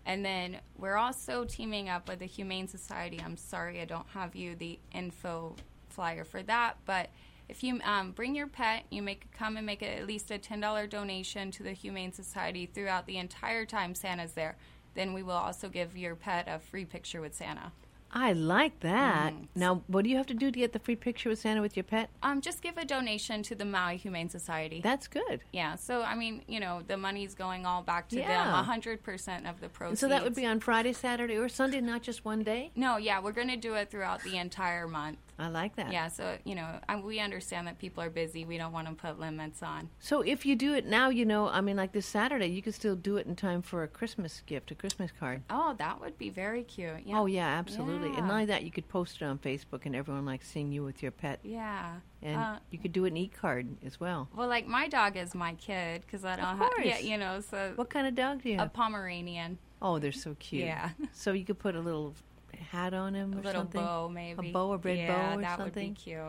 And 0.06 0.26
then 0.26 0.58
we're 0.78 0.98
also 0.98 1.46
teaming 1.46 1.88
up 1.90 2.08
with 2.08 2.20
the 2.20 2.26
Humane 2.26 2.68
Society. 2.68 3.22
I'm 3.24 3.38
sorry 3.38 3.80
I 3.80 3.86
don't 3.86 4.08
have 4.14 4.36
you 4.36 4.56
the 4.56 4.80
info 4.94 5.56
flyer 5.90 6.24
for 6.24 6.42
that, 6.44 6.78
but 6.86 7.10
if 7.48 7.64
you 7.64 7.80
um, 7.84 8.12
bring 8.12 8.36
your 8.36 8.48
pet, 8.48 8.86
you 8.90 9.02
make 9.02 9.32
come 9.32 9.58
and 9.58 9.66
make 9.66 9.82
at 9.84 10.06
least 10.08 10.32
a 10.32 10.38
ten 10.38 10.60
dollar 10.60 10.88
donation 10.88 11.52
to 11.52 11.64
the 11.64 11.74
Humane 11.74 12.14
Society 12.14 12.66
throughout 12.68 13.06
the 13.08 13.18
entire 13.18 13.66
time 13.66 13.96
Santa's 13.96 14.34
there. 14.34 14.56
then 14.96 15.14
we 15.14 15.24
will 15.24 15.32
also 15.32 15.70
give 15.70 15.98
your 15.98 16.16
pet 16.16 16.48
a 16.48 16.60
free 16.60 16.86
picture 16.86 17.22
with 17.22 17.36
Santa. 17.36 17.72
I 18.12 18.34
like 18.34 18.80
that. 18.80 19.34
Mm. 19.34 19.48
Now, 19.56 19.82
what 19.88 20.04
do 20.04 20.10
you 20.10 20.18
have 20.18 20.26
to 20.28 20.34
do 20.34 20.52
to 20.52 20.60
get 20.60 20.74
the 20.74 20.80
free 20.80 20.96
picture 20.96 21.30
with 21.30 21.40
Santa 21.40 21.62
with 21.62 21.78
your 21.78 21.84
pet? 21.84 22.10
Um, 22.24 22.42
just 22.42 22.62
give 22.62 22.78
a 22.78 22.86
donation 22.86 23.44
to 23.44 23.56
the 23.56 23.66
Maui 23.66 23.98
Humane 23.98 24.30
Society. 24.30 24.82
That's 24.82 25.08
good. 25.08 25.42
yeah, 25.54 25.76
so 25.76 26.02
I 26.02 26.16
mean, 26.16 26.42
you 26.48 26.60
know, 26.60 26.82
the 26.88 26.98
money's 26.98 27.36
going 27.36 27.66
all 27.66 27.82
back 27.84 28.10
to 28.10 28.16
them. 28.16 28.26
Yeah. 28.30 28.60
A 28.60 28.64
hundred 28.64 29.04
percent 29.04 29.48
of 29.48 29.62
the 29.62 29.70
proceeds. 29.70 30.00
So 30.00 30.08
that 30.08 30.24
would 30.24 30.36
be 30.36 30.46
on 30.46 30.60
Friday, 30.60 30.94
Saturday, 30.94 31.38
or 31.38 31.50
Sunday, 31.50 31.82
not 31.82 32.02
just 32.02 32.26
one 32.26 32.44
day? 32.44 32.72
no, 32.76 32.98
yeah, 32.98 33.20
we're 33.20 33.32
going 33.32 33.48
to 33.50 33.58
do 33.58 33.76
it 33.76 33.90
throughout 33.92 34.24
the 34.24 34.38
entire 34.38 34.88
month. 34.88 35.18
I 35.40 35.48
like 35.48 35.76
that. 35.78 35.92
Yeah, 35.92 36.10
so 36.10 36.38
you 36.44 36.54
know, 36.56 36.68
I, 36.90 37.00
we 37.00 37.20
understand 37.20 37.66
that 37.68 37.80
people 37.80 38.04
are 38.04 38.10
busy. 38.10 38.44
We 38.46 38.58
don't 38.58 38.74
want 38.74 38.88
to 38.90 38.94
put 38.94 39.20
limits 39.20 39.64
on. 39.64 39.90
So 40.00 40.22
if 40.22 40.46
you 40.46 40.56
do 40.56 40.74
it 40.74 40.86
now, 40.86 41.10
you 41.10 41.26
know, 41.26 41.48
I 41.48 41.62
mean, 41.62 41.78
like 41.78 41.94
this 41.94 42.06
Saturday, 42.06 42.48
you 42.48 42.62
could 42.62 42.74
still 42.76 42.96
do 42.96 43.18
it 43.18 43.26
in 43.26 43.36
time 43.36 43.62
for 43.62 43.84
a 43.84 43.88
Christmas 43.88 44.42
gift, 44.46 44.70
a 44.72 44.76
Christmas 44.76 45.12
card. 45.18 45.44
Oh, 45.50 45.76
that 45.78 46.02
would 46.02 46.18
be 46.18 46.30
very 46.30 46.64
cute. 46.64 47.02
Yeah. 47.06 47.20
Oh 47.20 47.26
yeah, 47.26 47.48
absolutely. 47.48 48.10
Yeah. 48.10 48.18
And 48.18 48.28
not 48.28 48.34
only 48.34 48.46
that, 48.48 48.64
you 48.64 48.72
could 48.72 48.88
post 48.90 49.22
it 49.22 49.26
on 49.26 49.38
Facebook, 49.40 49.86
and 49.86 49.96
everyone 49.96 50.26
likes 50.26 50.48
seeing 50.48 50.72
you 50.72 50.84
with 50.84 51.02
your 51.02 51.12
pet. 51.12 51.40
Yeah. 51.44 51.96
And 52.22 52.36
Uh, 52.36 52.58
you 52.70 52.78
could 52.78 52.92
do 52.92 53.06
an 53.06 53.16
e-card 53.16 53.68
as 53.86 53.98
well. 54.00 54.28
well, 54.36 54.50
like 54.50 54.68
my 54.68 54.90
dog 54.90 55.16
is 55.16 55.34
my 55.34 55.54
kid 55.54 56.02
because 56.06 56.26
I 56.26 56.36
don't 56.36 56.58
have. 56.58 56.72
Yeah, 56.84 57.00
you 57.00 57.18
know, 57.18 57.40
so 57.40 57.72
What 57.76 57.90
kind 57.90 58.06
of 58.08 58.14
dog 58.16 58.44
do 58.44 58.50
you 58.50 58.58
have? 58.58 58.68
a? 58.68 58.70
Pomeranian, 58.70 59.58
oh, 59.82 60.00
they're 60.00 60.12
so 60.12 60.36
cute. 60.40 60.66
Yeah. 60.66 60.90
So 61.14 61.32
you 61.32 61.46
could 61.46 61.60
put 61.60 61.76
a 61.76 61.80
little 61.80 62.14
hat 62.58 62.94
on 62.94 63.14
him 63.14 63.34
a 63.34 63.38
or 63.40 63.42
little 63.42 63.62
something. 63.62 63.82
bow 63.82 64.10
maybe. 64.10 64.50
A 64.50 64.54
bow, 64.54 64.74
a 64.74 64.78
red 64.78 64.98
yeah, 64.98 65.08
bow 65.34 65.38
or 65.38 65.42
that 65.42 65.58
something? 65.58 65.90
would 65.90 65.96
be 65.96 66.02
cute. 66.02 66.20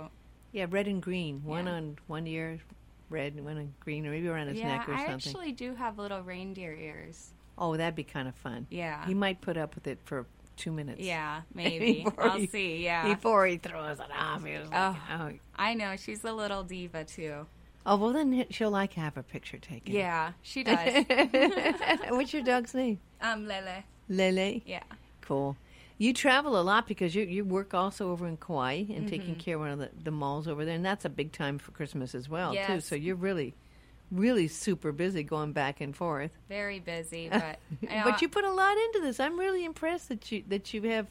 Yeah, 0.52 0.66
red 0.68 0.86
and 0.88 1.00
green. 1.02 1.42
One 1.44 1.66
Yeah. 1.66 1.72
on 1.72 1.98
one 2.06 2.26
ear, 2.26 2.58
red, 3.08 3.34
and 3.34 3.44
one 3.44 3.56
on 3.58 3.74
green, 3.80 4.06
or 4.06 4.10
maybe 4.10 4.28
around 4.28 4.48
his 4.48 4.58
yeah, 4.58 4.68
neck 4.78 4.88
or 4.88 4.94
I 4.94 5.06
something. 5.06 5.14
actually 5.14 5.52
do 5.52 5.74
have 5.74 5.98
little 5.98 6.22
reindeer 6.22 6.72
ears. 6.74 7.30
Oh, 7.58 7.76
that'd 7.76 7.94
be 7.94 8.04
kind 8.04 8.26
of 8.28 8.34
fun. 8.36 8.66
Yeah. 8.70 9.04
He 9.06 9.14
might 9.14 9.40
put 9.40 9.56
up 9.56 9.74
with 9.74 9.86
it 9.86 9.98
for 10.04 10.26
two 10.56 10.72
minutes. 10.72 11.00
Yeah, 11.00 11.42
maybe. 11.54 12.06
I'll 12.18 12.38
he- 12.38 12.46
see. 12.46 12.84
Yeah. 12.84 13.06
Before 13.14 13.46
he 13.46 13.58
throws 13.58 13.98
it 14.00 14.06
off, 14.16 14.44
he 14.44 14.52
was 14.58 14.68
like, 14.70 14.96
Oh. 15.10 15.14
oh. 15.18 15.30
I 15.56 15.74
know 15.74 15.94
she's 15.96 16.24
a 16.24 16.32
little 16.32 16.62
diva 16.64 17.04
too. 17.04 17.46
Oh, 17.86 17.96
well, 17.96 18.12
then 18.12 18.44
she'll 18.50 18.70
like 18.70 18.92
have 18.94 19.16
a 19.16 19.22
picture 19.22 19.56
taken. 19.58 19.94
Yeah, 19.94 20.32
she 20.42 20.62
does. 20.64 21.04
What's 22.10 22.32
your 22.32 22.42
dog's 22.42 22.74
name? 22.74 22.98
um, 23.22 23.46
Lele. 23.46 23.84
Lele. 24.08 24.60
Yeah. 24.66 24.82
Cool. 25.22 25.56
You 26.00 26.14
travel 26.14 26.58
a 26.58 26.62
lot 26.62 26.88
because 26.88 27.14
you 27.14 27.24
you 27.24 27.44
work 27.44 27.74
also 27.74 28.10
over 28.10 28.26
in 28.26 28.38
Kauai 28.38 28.84
and 28.88 29.06
taking 29.06 29.34
Mm-hmm. 29.34 29.40
care 29.40 29.56
of 29.56 29.60
one 29.60 29.70
of 29.70 29.78
the, 29.80 29.90
the 30.02 30.10
malls 30.10 30.48
over 30.48 30.64
there, 30.64 30.74
and 30.74 30.84
that's 30.84 31.04
a 31.04 31.10
big 31.10 31.30
time 31.30 31.58
for 31.58 31.72
Christmas 31.72 32.14
as 32.14 32.26
well 32.26 32.54
too. 32.66 32.80
So 32.80 32.94
you're 32.94 33.16
really, 33.16 33.52
really 34.10 34.48
super 34.48 34.92
busy 34.92 35.22
going 35.22 35.52
back 35.52 35.82
and 35.82 35.94
forth. 35.94 36.32
Very 36.48 36.78
busy, 36.80 37.28
but 37.30 37.58
you 37.82 37.88
know, 37.90 38.02
but 38.04 38.22
you 38.22 38.30
put 38.30 38.44
a 38.44 38.50
lot 38.50 38.78
into 38.78 39.00
this. 39.00 39.20
I'm 39.20 39.38
really 39.38 39.62
impressed 39.62 40.08
that 40.08 40.32
you 40.32 40.42
that 40.48 40.72
you 40.72 40.80
have, 40.88 41.06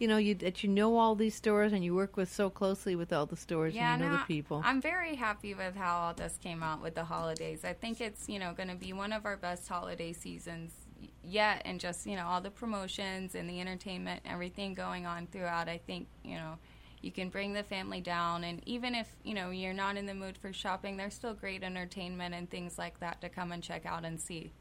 you 0.00 0.08
know, 0.08 0.16
you 0.16 0.34
that 0.34 0.64
you 0.64 0.68
know 0.68 0.96
all 0.96 1.14
these 1.14 1.36
stores 1.36 1.72
and 1.72 1.84
you 1.84 1.94
work 1.94 2.16
with 2.16 2.30
so 2.32 2.50
closely 2.50 2.96
with 2.96 3.12
all 3.12 3.26
the 3.26 3.36
stores 3.36 3.72
yeah, 3.72 3.92
and 3.94 4.02
you 4.02 4.08
know 4.08 4.14
no, 4.14 4.18
the 4.18 4.24
people. 4.24 4.62
I'm 4.64 4.80
very 4.82 5.14
happy 5.14 5.54
with 5.54 5.76
how 5.76 5.96
all 5.98 6.12
this 6.12 6.38
came 6.42 6.60
out 6.60 6.82
with 6.82 6.96
the 6.96 7.04
holidays. 7.04 7.64
I 7.64 7.72
think 7.72 8.00
it's 8.00 8.28
you 8.28 8.40
know 8.40 8.52
going 8.52 8.68
to 8.68 8.74
be 8.74 8.92
one 8.92 9.12
of 9.12 9.26
our 9.26 9.36
best 9.36 9.68
holiday 9.68 10.12
seasons 10.12 10.72
yet, 11.26 11.62
and 11.64 11.80
just 11.80 12.06
you 12.06 12.16
know 12.16 12.26
all 12.26 12.40
the 12.40 12.50
promotions 12.50 13.34
and 13.34 13.48
the 13.48 13.60
entertainment, 13.60 14.22
everything 14.24 14.74
going 14.74 15.06
on 15.06 15.26
throughout. 15.26 15.68
I 15.68 15.78
think 15.78 16.08
you 16.24 16.36
know 16.36 16.58
you 17.02 17.10
can 17.12 17.28
bring 17.28 17.52
the 17.52 17.62
family 17.62 18.00
down, 18.00 18.44
and 18.44 18.62
even 18.66 18.94
if 18.94 19.08
you 19.22 19.34
know 19.34 19.50
you're 19.50 19.72
not 19.74 19.96
in 19.96 20.06
the 20.06 20.14
mood 20.14 20.36
for 20.38 20.52
shopping, 20.52 20.96
there's 20.96 21.14
still 21.14 21.34
great 21.34 21.62
entertainment 21.62 22.34
and 22.34 22.48
things 22.50 22.78
like 22.78 23.00
that 23.00 23.20
to 23.20 23.28
come 23.28 23.52
and 23.52 23.62
check 23.62 23.86
out 23.86 24.04
and 24.04 24.20
see. 24.20 24.52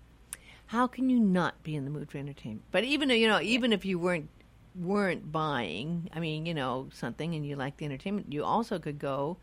How 0.67 0.87
can 0.87 1.09
you 1.09 1.19
not 1.19 1.61
be 1.63 1.75
in 1.75 1.85
the 1.85 1.91
mood 1.91 2.09
for 2.09 2.17
entertainment? 2.17 2.63
But 2.71 2.83
even 2.83 3.09
you 3.09 3.27
know, 3.27 3.41
even 3.41 3.73
if 3.73 3.85
you 3.85 3.99
weren't 3.99 4.29
weren't 4.75 5.31
buying, 5.31 6.09
I 6.13 6.19
mean, 6.19 6.45
you 6.45 6.53
know, 6.53 6.89
something 6.93 7.35
and 7.35 7.45
you 7.45 7.55
like 7.55 7.77
the 7.77 7.85
entertainment, 7.85 8.33
you 8.33 8.43
also 8.43 8.79
could 8.79 8.99
go 8.99 9.37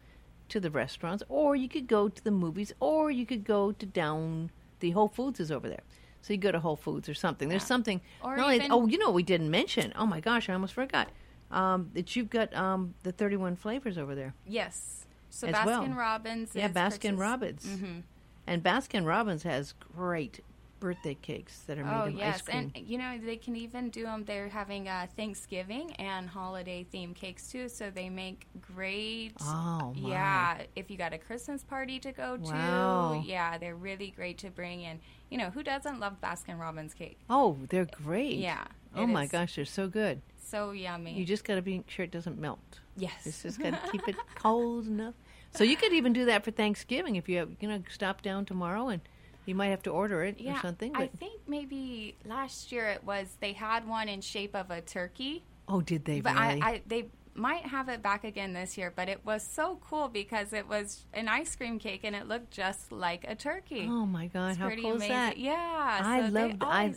to 0.49 0.61
the 0.61 0.71
restaurants 0.71 1.23
or 1.29 1.55
you 1.55 1.69
could 1.69 1.87
go 1.87 2.09
to 2.09 2.25
the 2.25 2.31
movies 2.31 2.73
or 2.81 3.11
you 3.11 3.25
could 3.25 3.45
go 3.45 3.73
to 3.73 3.87
down 3.87 4.51
the 4.81 4.91
Whole 4.91 5.09
Foods 5.09 5.41
is 5.41 5.53
over 5.53 5.69
there. 5.69 5.83
So 6.23 6.33
you 6.33 6.39
go 6.39 6.53
to 6.53 6.61
Whole 6.61 6.77
Foods 6.77 7.09
or 7.09 7.15
something. 7.15 7.49
There's 7.49 7.63
Yeah. 7.63 7.67
something 7.67 8.01
Or 8.23 8.37
not 8.37 8.45
only- 8.53 8.69
oh, 8.71 8.87
you 8.87 8.99
know 8.99 9.07
what 9.07 9.15
we 9.15 9.23
didn't 9.23 9.51
mention. 9.51 9.93
Oh 9.97 10.07
my 10.07 10.21
gosh, 10.21 10.49
I 10.49 10.53
almost 10.55 10.75
forgot. 10.75 11.09
Um, 11.51 11.91
that 11.95 12.15
you've 12.15 12.31
got 12.31 12.55
um, 12.55 12.95
the 13.03 13.11
31 13.13 13.57
flavors 13.57 13.99
over 13.99 14.15
there. 14.15 14.35
Yes. 14.47 15.07
So 15.31 15.47
As 15.49 15.55
Baskin 15.55 15.67
well. 15.67 15.87
Robbins. 15.89 16.51
Yeah, 16.55 16.69
Baskin 16.69 16.91
purchased- 17.01 17.19
Robbins. 17.19 17.67
Mhm. 17.67 18.03
And 18.47 18.63
Baskin 18.63 19.07
Robbins 19.07 19.43
has 19.45 19.73
great 19.97 20.41
birthday 20.81 21.15
cakes 21.15 21.61
that 21.67 21.79
are 21.79 21.85
made 21.85 21.93
Oh 21.93 22.05
of 22.07 22.17
yes, 22.19 22.37
ice 22.37 22.43
cream. 22.43 22.73
and 22.75 22.87
you 22.89 22.99
know 22.99 23.19
they 23.23 23.37
can 23.37 23.55
even 23.57 23.91
do 23.91 24.05
them. 24.05 24.25
They're 24.25 24.49
having 24.49 24.89
uh, 24.89 25.07
Thanksgiving 25.17 25.93
and 25.97 26.29
holiday 26.29 26.87
themed 26.93 27.15
cakes 27.17 27.51
too, 27.53 27.69
so 27.69 27.91
they 27.91 28.09
make 28.09 28.47
great. 28.75 29.33
Oh, 29.43 29.93
my. 29.95 30.09
yeah! 30.09 30.63
If 30.75 30.91
you 30.91 30.97
got 30.97 31.13
a 31.13 31.19
Christmas 31.19 31.63
party 31.63 31.99
to 32.01 32.13
go 32.13 32.37
to, 32.37 32.53
Wow. 32.53 33.23
yeah, 33.25 33.59
they're 33.59 33.77
really 33.77 34.11
great 34.17 34.39
to 34.39 34.51
bring 34.51 34.81
in. 34.83 35.01
You 35.31 35.39
know 35.39 35.51
who 35.51 35.63
doesn't 35.63 36.01
love 36.01 36.21
Baskin 36.21 36.59
Robbins 36.59 36.95
cake? 36.95 37.19
Oh, 37.29 37.57
they're 37.69 37.87
great. 38.05 38.39
Yeah, 38.39 38.65
Oh 38.97 39.07
my 39.07 39.25
is 39.25 39.31
gosh, 39.31 39.55
they're 39.57 39.65
so 39.65 39.87
good. 39.89 40.21
so 40.43 40.73
yummy. 40.73 41.13
You 41.15 41.25
just 41.25 41.45
got 41.45 41.55
to 41.57 41.63
be 41.63 41.85
sure 41.87 42.05
it 42.07 42.11
doesn't 42.11 42.39
melt. 42.39 42.81
yes, 42.97 43.13
It's 43.27 43.43
just 43.43 43.63
got 43.63 43.71
to 43.73 43.91
keep 43.93 44.09
it 44.09 44.17
cold 44.35 44.87
enough. 44.89 45.15
So 45.53 45.65
you 45.65 45.77
could 45.77 45.93
even 45.93 46.13
do 46.13 46.25
that 46.27 46.45
for 46.45 46.51
Thanksgiving 46.51 47.17
if 47.17 47.29
you 47.29 47.39
have, 47.39 47.51
you 47.61 47.69
know 47.69 47.83
stop 47.91 48.23
down 48.23 48.45
tomorrow 48.47 48.89
and 48.89 49.01
you 49.47 49.55
might 49.55 49.69
have 49.69 49.83
to 49.85 49.91
order 49.91 50.23
it 50.23 50.41
yeah. 50.41 50.57
or 50.57 50.61
something. 50.61 50.95
I 50.95 51.07
think 51.07 51.41
maybe 51.47 52.17
last 52.25 52.73
year 52.73 52.87
it 52.89 53.05
was 53.05 53.37
they 53.41 53.53
had 53.53 53.87
one 53.87 54.09
in 54.09 54.21
shape 54.21 54.55
of 54.55 54.71
a 54.71 54.81
turkey. 54.81 55.45
oh, 55.69 55.81
did 55.81 56.05
they 56.05 56.21
but 56.21 56.35
really? 56.35 56.63
I, 56.63 56.69
I 56.69 56.83
they 56.87 57.07
might 57.35 57.65
have 57.65 57.89
it 57.89 58.03
back 58.03 58.25
again 58.25 58.53
this 58.53 58.77
year 58.77 58.93
but 58.95 59.09
it 59.09 59.25
was 59.25 59.43
so 59.43 59.79
cool 59.89 60.09
because 60.09 60.53
it 60.53 60.69
was 60.69 61.05
an 61.15 61.29
ice 61.29 61.55
cream 61.55 61.79
cake 61.79 62.01
and 62.03 62.15
it 62.15 62.27
looked 62.27 62.51
just 62.51 62.91
like 62.91 63.25
a 63.29 63.37
turkey 63.37 63.87
oh 63.89 64.05
my 64.05 64.27
God, 64.27 64.49
it's 64.49 64.59
how 64.59 64.67
pretty 64.67 64.83
cool 64.83 64.97
amazing 64.97 65.13
is 65.13 65.17
that? 65.17 65.39
yeah 65.39 66.01
I 66.03 66.27
so 66.27 66.33
love 66.35 66.53
I, 66.61 66.95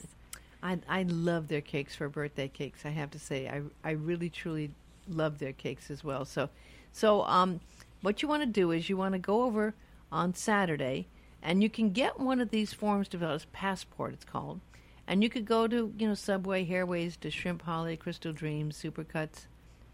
I 0.64 0.80
I 0.88 1.04
love 1.04 1.50
their 1.50 1.62
cakes 1.62 1.94
for 1.96 2.08
birthday 2.08 2.48
cakes. 2.48 2.86
I 2.86 2.90
have 2.90 3.12
to 3.12 3.20
say, 3.20 3.48
I 3.48 3.62
I 3.84 3.92
really 3.92 4.30
truly 4.30 4.72
love 5.08 5.40
their 5.40 5.52
cakes 5.52 5.92
as 5.92 6.04
well. 6.04 6.24
So, 6.24 6.50
so 6.94 7.24
um, 7.24 7.60
what 8.02 8.22
you 8.22 8.28
want 8.30 8.44
to 8.44 8.48
do 8.48 8.72
is 8.72 8.90
you 8.90 8.96
want 8.96 9.14
to 9.14 9.20
go 9.20 9.44
over 9.44 9.76
on 10.12 10.34
Saturday, 10.34 11.08
and 11.44 11.62
you 11.62 11.70
can 11.70 11.92
get 11.92 12.20
one 12.20 12.40
of 12.40 12.50
these 12.50 12.74
forms 12.74 13.08
developed, 13.08 13.52
Passport, 13.52 14.14
it's 14.14 14.26
called, 14.26 14.62
and 15.06 15.22
you 15.22 15.30
could 15.30 15.46
go 15.46 15.68
to 15.68 15.94
you 15.98 16.08
know 16.08 16.16
Subway, 16.16 16.64
Hairways, 16.64 17.18
to 17.18 17.30
Shrimp 17.30 17.64
Holly, 17.64 17.98
Crystal 17.98 18.34
Dreams, 18.34 18.82
Supercuts, 18.82 19.46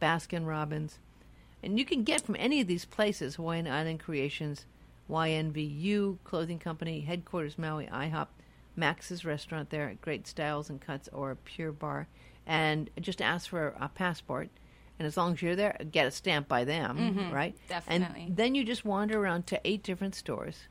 Baskin 0.01 0.45
Robbins, 0.45 0.99
and 1.63 1.77
you 1.77 1.83
can 1.83 2.03
get 2.03 2.21
from 2.21 2.35
any 2.38 2.62
of 2.62 2.67
these 2.67 2.85
places 2.85 3.35
Hawaiian 3.35 3.67
Island 3.67 3.99
Creations, 3.99 4.65
YNVU 5.09 6.19
Clothing 6.23 6.59
Company, 6.59 7.01
Headquarters 7.01 7.57
Maui 7.57 7.88
IHOP, 7.88 8.27
Max's 8.75 9.25
Restaurant 9.25 9.71
there, 9.71 9.95
Great 10.01 10.27
Styles 10.27 10.69
and 10.69 10.79
Cuts, 10.79 11.09
or 11.12 11.35
Pure 11.35 11.73
Barre, 11.73 12.07
and 12.45 12.89
just 13.01 13.21
ask 13.21 13.49
for 13.49 13.75
a 13.79 13.89
passport. 13.89 14.49
And 14.99 15.05
as 15.05 15.15
long 15.15 15.33
as 15.33 15.41
you're 15.41 15.55
there, 15.55 15.77
get 15.91 16.07
a 16.07 16.12
stamp 16.12 16.47
by 16.49 16.65
them, 16.65 17.31
right? 17.31 17.55
Mm-hmm. 17.55 17.67
definitely. 17.69 18.23
And 18.23 18.38
then 18.38 18.53
you 18.53 18.65
just 18.65 18.83
wander 18.83 19.19
around 19.19 19.47
to 19.47 19.59
eight 19.63 19.81
different 19.81 20.13
stores, 20.13 20.67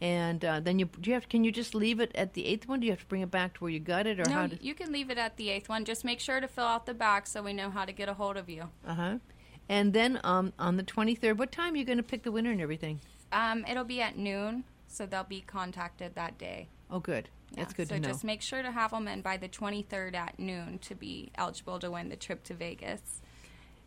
and 0.00 0.44
uh, 0.44 0.60
then 0.60 0.78
you 0.78 0.88
do 1.00 1.10
you 1.10 1.14
have 1.14 1.28
can 1.28 1.44
you 1.44 1.52
just 1.52 1.74
leave 1.74 2.00
it 2.00 2.10
at 2.14 2.34
the 2.34 2.46
eighth 2.46 2.66
one? 2.68 2.80
Do 2.80 2.86
you 2.86 2.92
have 2.92 3.00
to 3.00 3.06
bring 3.06 3.22
it 3.22 3.30
back 3.30 3.54
to 3.54 3.60
where 3.60 3.70
you 3.70 3.80
got 3.80 4.06
it, 4.06 4.18
or 4.20 4.24
no 4.28 4.32
how? 4.32 4.46
Do, 4.46 4.58
you 4.60 4.74
can 4.74 4.92
leave 4.92 5.10
it 5.10 5.18
at 5.18 5.36
the 5.36 5.50
eighth 5.50 5.68
one 5.68 5.84
just 5.84 6.04
make 6.04 6.20
sure 6.20 6.40
to 6.40 6.48
fill 6.48 6.64
out 6.64 6.86
the 6.86 6.94
back 6.94 7.26
so 7.26 7.42
we 7.42 7.52
know 7.52 7.70
how 7.70 7.84
to 7.84 7.92
get 7.92 8.08
a 8.08 8.14
hold 8.14 8.36
of 8.36 8.48
you 8.48 8.64
uh 8.86 8.94
huh. 8.94 9.18
And 9.68 9.92
then 9.92 10.18
um, 10.24 10.52
on 10.58 10.76
the 10.76 10.82
twenty 10.82 11.14
third, 11.14 11.38
what 11.38 11.52
time 11.52 11.74
are 11.74 11.76
you 11.76 11.84
going 11.84 11.98
to 11.98 12.02
pick 12.02 12.22
the 12.24 12.32
winner 12.32 12.50
and 12.50 12.60
everything? 12.60 13.00
um, 13.32 13.64
it'll 13.70 13.84
be 13.84 14.00
at 14.00 14.16
noon 14.18 14.64
so 14.88 15.06
they'll 15.06 15.22
be 15.22 15.40
contacted 15.40 16.14
that 16.16 16.36
day 16.36 16.68
Oh, 16.90 16.98
good. 16.98 17.28
That's 17.54 17.72
good 17.72 17.88
so 17.88 17.94
to 17.94 18.00
know. 18.00 18.08
just 18.08 18.24
make 18.24 18.42
sure 18.42 18.62
to 18.62 18.72
have 18.72 18.90
them 18.90 19.06
in 19.06 19.20
by 19.22 19.36
the 19.36 19.48
23rd 19.48 20.14
at 20.16 20.36
noon 20.40 20.78
to 20.80 20.96
be 20.96 21.30
eligible 21.36 21.78
to 21.78 21.90
win 21.92 22.08
the 22.08 22.16
trip 22.16 22.42
to 22.44 22.54
vegas 22.54 23.20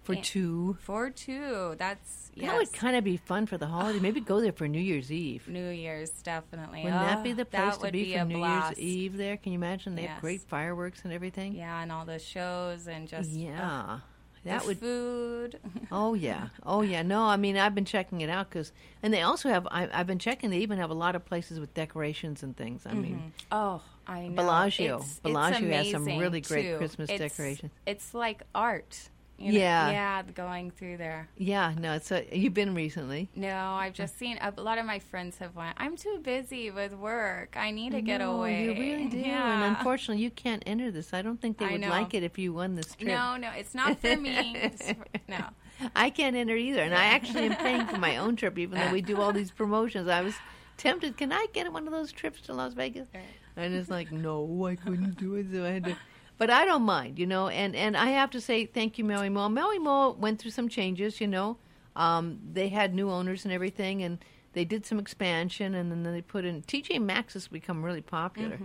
for 0.04 0.14
yeah. 0.14 0.22
two. 0.24 0.78
For 0.82 1.10
two, 1.10 1.76
that's 1.78 2.32
yes. 2.36 2.50
That 2.52 2.58
would 2.58 2.74
kind 2.74 2.96
of 2.96 3.04
be 3.04 3.18
fun 3.18 3.46
for 3.46 3.58
the 3.58 3.68
holiday. 3.68 4.00
Maybe 4.00 4.20
go 4.22 4.42
there 4.42 4.52
for 4.52 4.68
New 4.68 4.80
Year's 4.82 5.12
Eve. 5.12 5.48
New 5.48 5.70
Year's 5.70 6.12
definitely. 6.22 6.84
Wouldn't 6.84 7.02
that 7.02 7.20
Oh, 7.20 7.24
be 7.24 7.34
the 7.34 7.46
place 7.46 7.64
that 7.64 7.74
to 7.76 7.80
would 7.82 7.94
be, 7.94 8.06
be 8.06 8.18
for 8.18 8.26
New 8.26 8.38
blast. 8.38 8.78
Year's 8.78 8.80
Eve 8.80 9.18
there? 9.18 9.38
Can 9.38 9.54
you 9.54 9.58
imagine? 9.60 9.96
They 9.96 10.04
have 10.04 10.22
great 10.22 10.42
fireworks 10.42 11.02
and 11.04 11.14
everything. 11.14 11.54
Yeah, 11.56 11.82
and 11.82 11.92
all 11.92 12.06
the 12.06 12.20
shows 12.20 12.88
and 12.88 13.08
just 13.08 13.30
Yeah. 13.32 13.98
oh, 13.98 14.02
that 14.46 14.62
the 14.62 14.68
would. 14.68 14.80
food. 14.80 15.60
Oh 15.92 16.16
yeah. 16.16 16.48
Oh 16.66 16.82
yeah. 16.82 17.02
No, 17.04 17.24
I 17.24 17.38
mean 17.38 17.56
I've 17.56 17.76
been 17.76 17.86
checking 17.86 18.22
it 18.22 18.30
out 18.30 18.50
because, 18.50 18.72
and 19.02 19.14
they 19.14 19.22
also 19.22 19.48
have. 19.50 19.68
I, 19.72 19.88
I've 19.94 20.08
been 20.08 20.20
checking. 20.20 20.50
They 20.50 20.58
even 20.60 20.80
have 20.80 20.90
a 20.90 20.94
lot 20.96 21.16
of 21.16 21.24
places 21.24 21.60
with 21.60 21.74
decorations 21.74 22.44
and 22.44 22.56
things. 22.58 22.84
I 22.86 22.94
mean, 22.94 23.16
mm-hmm. 23.16 23.28
oh, 23.52 23.82
I 24.08 24.28
know. 24.28 24.36
Bellagio. 24.36 24.98
It's, 24.98 25.20
Bellagio 25.20 25.68
it's 25.70 25.76
has 25.78 25.92
some 25.92 26.06
really 26.06 26.42
great 26.42 26.64
too. 26.72 26.78
Christmas 26.78 27.10
It's- 27.10 27.32
decorations. 27.32 27.72
It's 27.86 28.14
like 28.14 28.44
art. 28.54 29.10
You 29.44 29.52
know, 29.54 29.60
Yeah. 29.60 29.92
yeah, 29.92 30.22
going 30.34 30.72
through 30.72 30.98
there. 30.98 31.28
Yeah, 31.38 31.74
no, 31.78 31.94
it's 31.94 32.12
a, 32.12 32.26
you've 32.32 32.54
been 32.54 32.74
recently. 32.74 33.30
No, 33.36 33.56
I've 33.74 33.94
just 33.94 34.18
seen 34.18 34.38
a 34.42 34.52
lot 34.62 34.78
of 34.78 34.86
my 34.86 35.00
friends 35.00 35.38
have 35.40 35.56
went. 35.56 35.76
I'm 35.78 35.98
too 35.98 36.20
busy 36.24 36.72
with 36.72 36.94
work. 36.94 37.56
I 37.58 37.72
need 37.72 37.92
to 37.92 38.02
get 38.02 38.20
No, 38.20 38.38
away. 38.38 38.64
You 38.66 38.72
really 38.74 39.08
do. 39.08 39.18
Yeah. 39.18 39.64
And 39.66 39.76
unfortunately, 39.78 40.24
you 40.24 40.30
can't 40.32 40.64
enter 40.66 40.92
this. 40.92 41.14
I 41.14 41.22
don't 41.22 41.42
think 41.42 41.58
they 41.58 41.68
would 41.68 41.82
like 41.82 42.14
it 42.14 42.24
if 42.24 42.38
you 42.40 42.54
won 42.54 42.76
this 42.76 42.96
trip. 42.96 43.10
no, 43.10 43.36
no, 43.38 43.52
it's 43.52 43.76
not 43.76 44.00
for 44.00 44.16
me. 44.16 44.72
For- 44.80 45.06
no. 45.28 45.44
I 45.96 46.10
can't 46.12 46.36
enter 46.36 46.56
either. 46.56 46.82
And 46.82 46.94
I 46.96 47.06
actually 47.06 47.48
am 47.48 47.56
paying 47.56 47.86
for 47.88 47.98
my 47.98 48.18
own 48.18 48.36
trip, 48.36 48.58
even 48.58 48.80
though 48.80 48.92
we 48.92 49.02
do 49.02 49.20
all 49.20 49.34
these 49.34 49.52
promotions. 49.62 50.08
I 50.08 50.22
was 50.22 50.36
tempted. 50.78 51.18
Can 51.18 51.32
I 51.34 51.48
get 51.52 51.72
one 51.74 51.86
of 51.88 51.92
those 51.92 52.12
trips 52.12 52.40
to 52.42 52.54
Las 52.54 52.74
Vegas? 52.74 53.08
Right. 53.14 53.24
And 53.58 53.74
it's 53.74 53.90
like, 53.90 54.12
no, 54.12 54.66
I 54.66 54.76
couldn't 54.76 55.18
do 55.18 55.36
it. 55.36 55.48
So 55.52 55.66
I 55.66 55.70
had 55.72 55.84
to. 55.86 55.98
But 56.38 56.50
I 56.50 56.66
don't 56.66 56.84
mind, 56.84 57.20
you 57.20 57.26
know. 57.26 57.48
And, 57.48 57.76
and 57.76 57.96
I 57.96 58.08
have 58.08 58.32
to 58.32 58.42
say 58.42 58.66
thank 58.66 58.98
you, 58.98 59.04
Maui 59.04 59.30
Mall. 59.30 59.50
Maui 59.50 59.80
Mall 59.80 60.14
went 60.16 60.40
through 60.40 60.52
some 60.52 60.68
changes, 60.68 61.22
you 61.22 61.28
know. 61.28 61.58
Um, 61.96 62.40
they 62.52 62.70
had 62.70 62.94
new 62.94 63.10
owners 63.10 63.46
and 63.46 63.54
everything, 63.54 64.02
and 64.02 64.18
they 64.54 64.66
did 64.66 64.86
some 64.86 64.98
expansion, 65.00 65.76
and 65.76 65.92
then 65.92 66.04
they 66.04 66.22
put 66.22 66.44
in 66.46 66.64
TJ 66.64 67.00
Maxx 67.02 67.34
has 67.34 67.48
become 67.48 67.84
really 67.84 68.02
popular. 68.02 68.58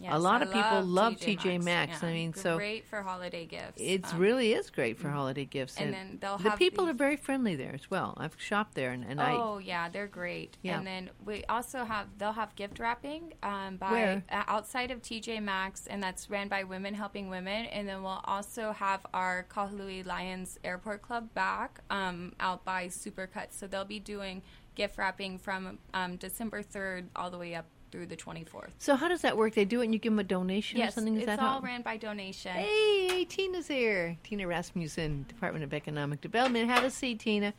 Yes, 0.00 0.12
a 0.14 0.18
lot 0.18 0.40
I 0.42 0.46
of 0.46 0.52
people 0.52 0.82
love 0.82 1.14
TJ 1.14 1.62
Maxx. 1.62 1.64
Maxx. 1.64 2.02
I 2.04 2.12
mean, 2.12 2.34
so 2.34 2.50
it's 2.54 2.58
great 2.58 2.84
for 2.88 3.02
holiday 3.02 3.46
gifts. 3.46 3.80
it 3.80 4.12
Um, 4.12 4.18
really 4.18 4.52
is 4.52 4.68
great 4.70 4.98
for 4.98 5.10
holiday 5.10 5.44
gifts. 5.44 5.76
and 5.76 5.94
then 5.94 6.18
they'll 6.20 6.38
the 6.38 6.50
people 6.52 6.86
these- 6.86 6.94
are 6.94 6.96
very 6.96 7.16
friendly 7.16 7.54
there 7.54 7.72
as 7.72 7.88
well. 7.90 8.14
I've 8.16 8.34
shopped 8.38 8.74
there, 8.74 8.90
and, 8.90 9.04
and 9.04 9.20
I 9.20 9.32
Oh 9.32 9.58
yeah, 9.58 9.88
they're 9.88 10.08
great. 10.08 10.56
Yeah. 10.62 10.78
And 10.78 10.86
then 10.86 11.10
we 11.24 11.44
also 11.44 11.84
have 11.84 12.06
they'll 12.18 12.32
have 12.32 12.56
gift 12.56 12.80
wrapping 12.80 13.34
um, 13.44 13.76
by 13.76 13.90
Where? 13.92 14.24
uh, 14.30 14.42
outside 14.48 14.90
of 14.90 15.02
TJ 15.02 15.40
Maxx, 15.40 15.86
and 15.86 16.02
that's 16.02 16.28
ran 16.28 16.48
by 16.48 16.64
Women 16.64 16.94
Helping 16.94 17.28
Women. 17.30 17.66
And 17.66 17.88
then 17.88 18.02
we'll 18.02 18.22
also 18.24 18.72
have 18.72 19.06
our 19.14 19.46
Kahului 19.50 20.04
Lions 20.04 20.58
Airport 20.64 21.02
Club 21.02 21.32
back 21.34 21.80
um, 21.90 22.32
out 22.40 22.64
by 22.64 22.86
Supercuts. 22.86 23.52
So 23.52 23.66
they'll 23.68 23.84
be 23.84 24.00
doing 24.00 24.42
gift 24.74 24.96
wrapping 24.96 25.38
from 25.38 25.78
um, 25.92 26.16
December 26.16 26.62
third 26.62 27.08
all 27.14 27.30
the 27.30 27.36
way 27.38 27.54
up 27.54 27.66
through 27.92 28.06
the 28.06 28.16
twenty 28.16 28.42
fourth. 28.42 28.72
So 28.78 28.96
how 28.96 29.06
does 29.08 29.20
that 29.20 29.36
work? 29.36 29.54
They 29.54 29.64
do 29.64 29.82
it, 29.82 29.84
and 29.84 29.94
you 29.94 30.00
give 30.00 30.12
them 30.12 30.18
a 30.18 30.24
donation 30.24 30.80
or 30.80 30.90
something. 30.90 31.14
Is 31.14 31.20
it's 31.20 31.26
that 31.26 31.38
all 31.38 31.60
how? 31.60 31.60
ran 31.60 31.82
by 31.82 31.98
donation. 31.98 32.50
Hey, 32.50 33.06
hey, 33.08 33.24
Teena's 33.24 33.68
here. 33.68 34.16
Teena 34.24 34.48
Rasmussen, 34.48 35.26
Department 35.28 35.62
of 35.62 35.72
Economic 35.72 36.20
Development. 36.20 36.68
Have 36.68 36.82
a 36.82 36.90
seat, 36.90 37.20
Teena. 37.20 37.52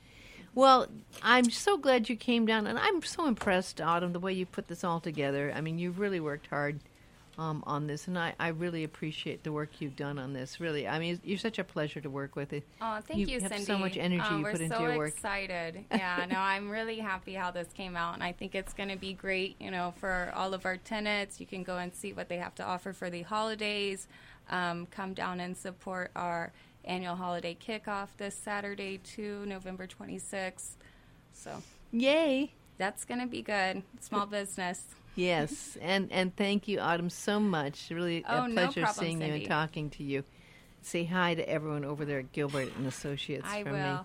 Well, 0.55 0.87
I'm 1.21 1.49
so 1.49 1.77
glad 1.77 2.09
you 2.09 2.15
came 2.15 2.45
down, 2.45 2.67
and 2.67 2.77
I'm 2.77 3.01
so 3.01 3.25
impressed, 3.25 3.79
Autumn, 3.79 4.13
the 4.13 4.19
way 4.19 4.33
you 4.33 4.45
put 4.45 4.67
this 4.67 4.83
all 4.83 4.99
together. 4.99 5.51
I 5.55 5.61
mean, 5.61 5.79
you've 5.79 5.99
really 5.99 6.19
worked 6.19 6.47
hard 6.47 6.79
um, 7.37 7.63
on 7.65 7.87
this, 7.87 8.07
and 8.07 8.17
I, 8.17 8.33
I 8.39 8.49
really 8.49 8.83
appreciate 8.83 9.43
the 9.43 9.51
work 9.51 9.69
you've 9.79 9.95
done 9.95 10.19
on 10.19 10.33
this. 10.33 10.59
Really, 10.59 10.87
I 10.87 10.99
mean, 10.99 11.19
you're 11.23 11.37
such 11.37 11.59
a 11.59 11.63
pleasure 11.63 11.99
to 12.01 12.09
work 12.09 12.35
with. 12.35 12.53
It. 12.53 12.63
Oh, 12.81 12.99
thank 13.07 13.19
You 13.19 13.27
you, 13.27 13.39
have 13.41 13.51
Cindy. 13.51 13.65
so 13.65 13.77
much 13.77 13.97
energy 13.97 14.21
Um, 14.21 14.39
you 14.39 14.45
put 14.45 14.61
into 14.61 14.79
your 14.79 14.89
work. 14.89 14.97
We're 14.97 15.09
so 15.09 15.13
excited. 15.15 15.85
Yeah, 15.91 16.25
no, 16.29 16.37
I'm 16.37 16.69
really 16.69 16.99
happy 16.99 17.33
how 17.33 17.51
this 17.51 17.67
came 17.73 17.95
out, 17.95 18.13
and 18.13 18.23
I 18.23 18.31
think 18.31 18.55
it's 18.55 18.73
going 18.73 18.89
to 18.89 18.97
be 18.97 19.13
great. 19.13 19.55
You 19.59 19.71
know, 19.71 19.93
for 19.97 20.31
all 20.35 20.53
of 20.53 20.65
our 20.65 20.77
tenants, 20.77 21.39
you 21.39 21.45
can 21.45 21.63
go 21.63 21.77
and 21.77 21.93
see 21.93 22.13
what 22.13 22.29
they 22.29 22.37
have 22.37 22.53
to 22.55 22.63
offer 22.63 22.93
for 22.93 23.09
the 23.09 23.21
holidays. 23.23 24.07
Um, 24.49 24.87
come 24.87 25.13
down 25.13 25.39
and 25.39 25.55
support 25.55 26.11
our 26.15 26.51
annual 26.85 27.15
holiday 27.15 27.55
kickoff 27.55 28.09
this 28.17 28.35
Saturday 28.35 28.97
too, 28.97 29.45
November 29.45 29.87
26th. 29.87 30.71
So 31.31 31.63
Yay! 31.91 32.51
that's 32.77 33.05
going 33.05 33.21
to 33.21 33.27
be 33.27 33.41
good. 33.41 33.83
Small 34.01 34.25
business. 34.27 34.83
Yes, 35.15 35.77
and 35.81 36.11
and 36.11 36.35
thank 36.35 36.67
you, 36.67 36.79
Autumn, 36.79 37.09
so 37.09 37.39
much. 37.39 37.89
Really 37.91 38.23
Oh, 38.27 38.45
a 38.45 38.47
no 38.47 38.53
pleasure 38.53 38.81
problem, 38.81 39.05
seeing 39.05 39.21
you 39.21 39.33
and 39.33 39.45
talking 39.45 39.89
to 39.91 40.03
you. 40.03 40.23
Say 40.81 41.05
hi 41.05 41.35
to 41.35 41.47
everyone 41.47 41.85
over 41.85 42.03
there 42.03 42.19
at 42.19 42.31
Gilbert 42.31 42.75
and 42.75 42.87
Associates 42.87 43.47
I 43.47 43.63
from 43.63 43.73
will. 43.73 43.93
me. 43.93 43.99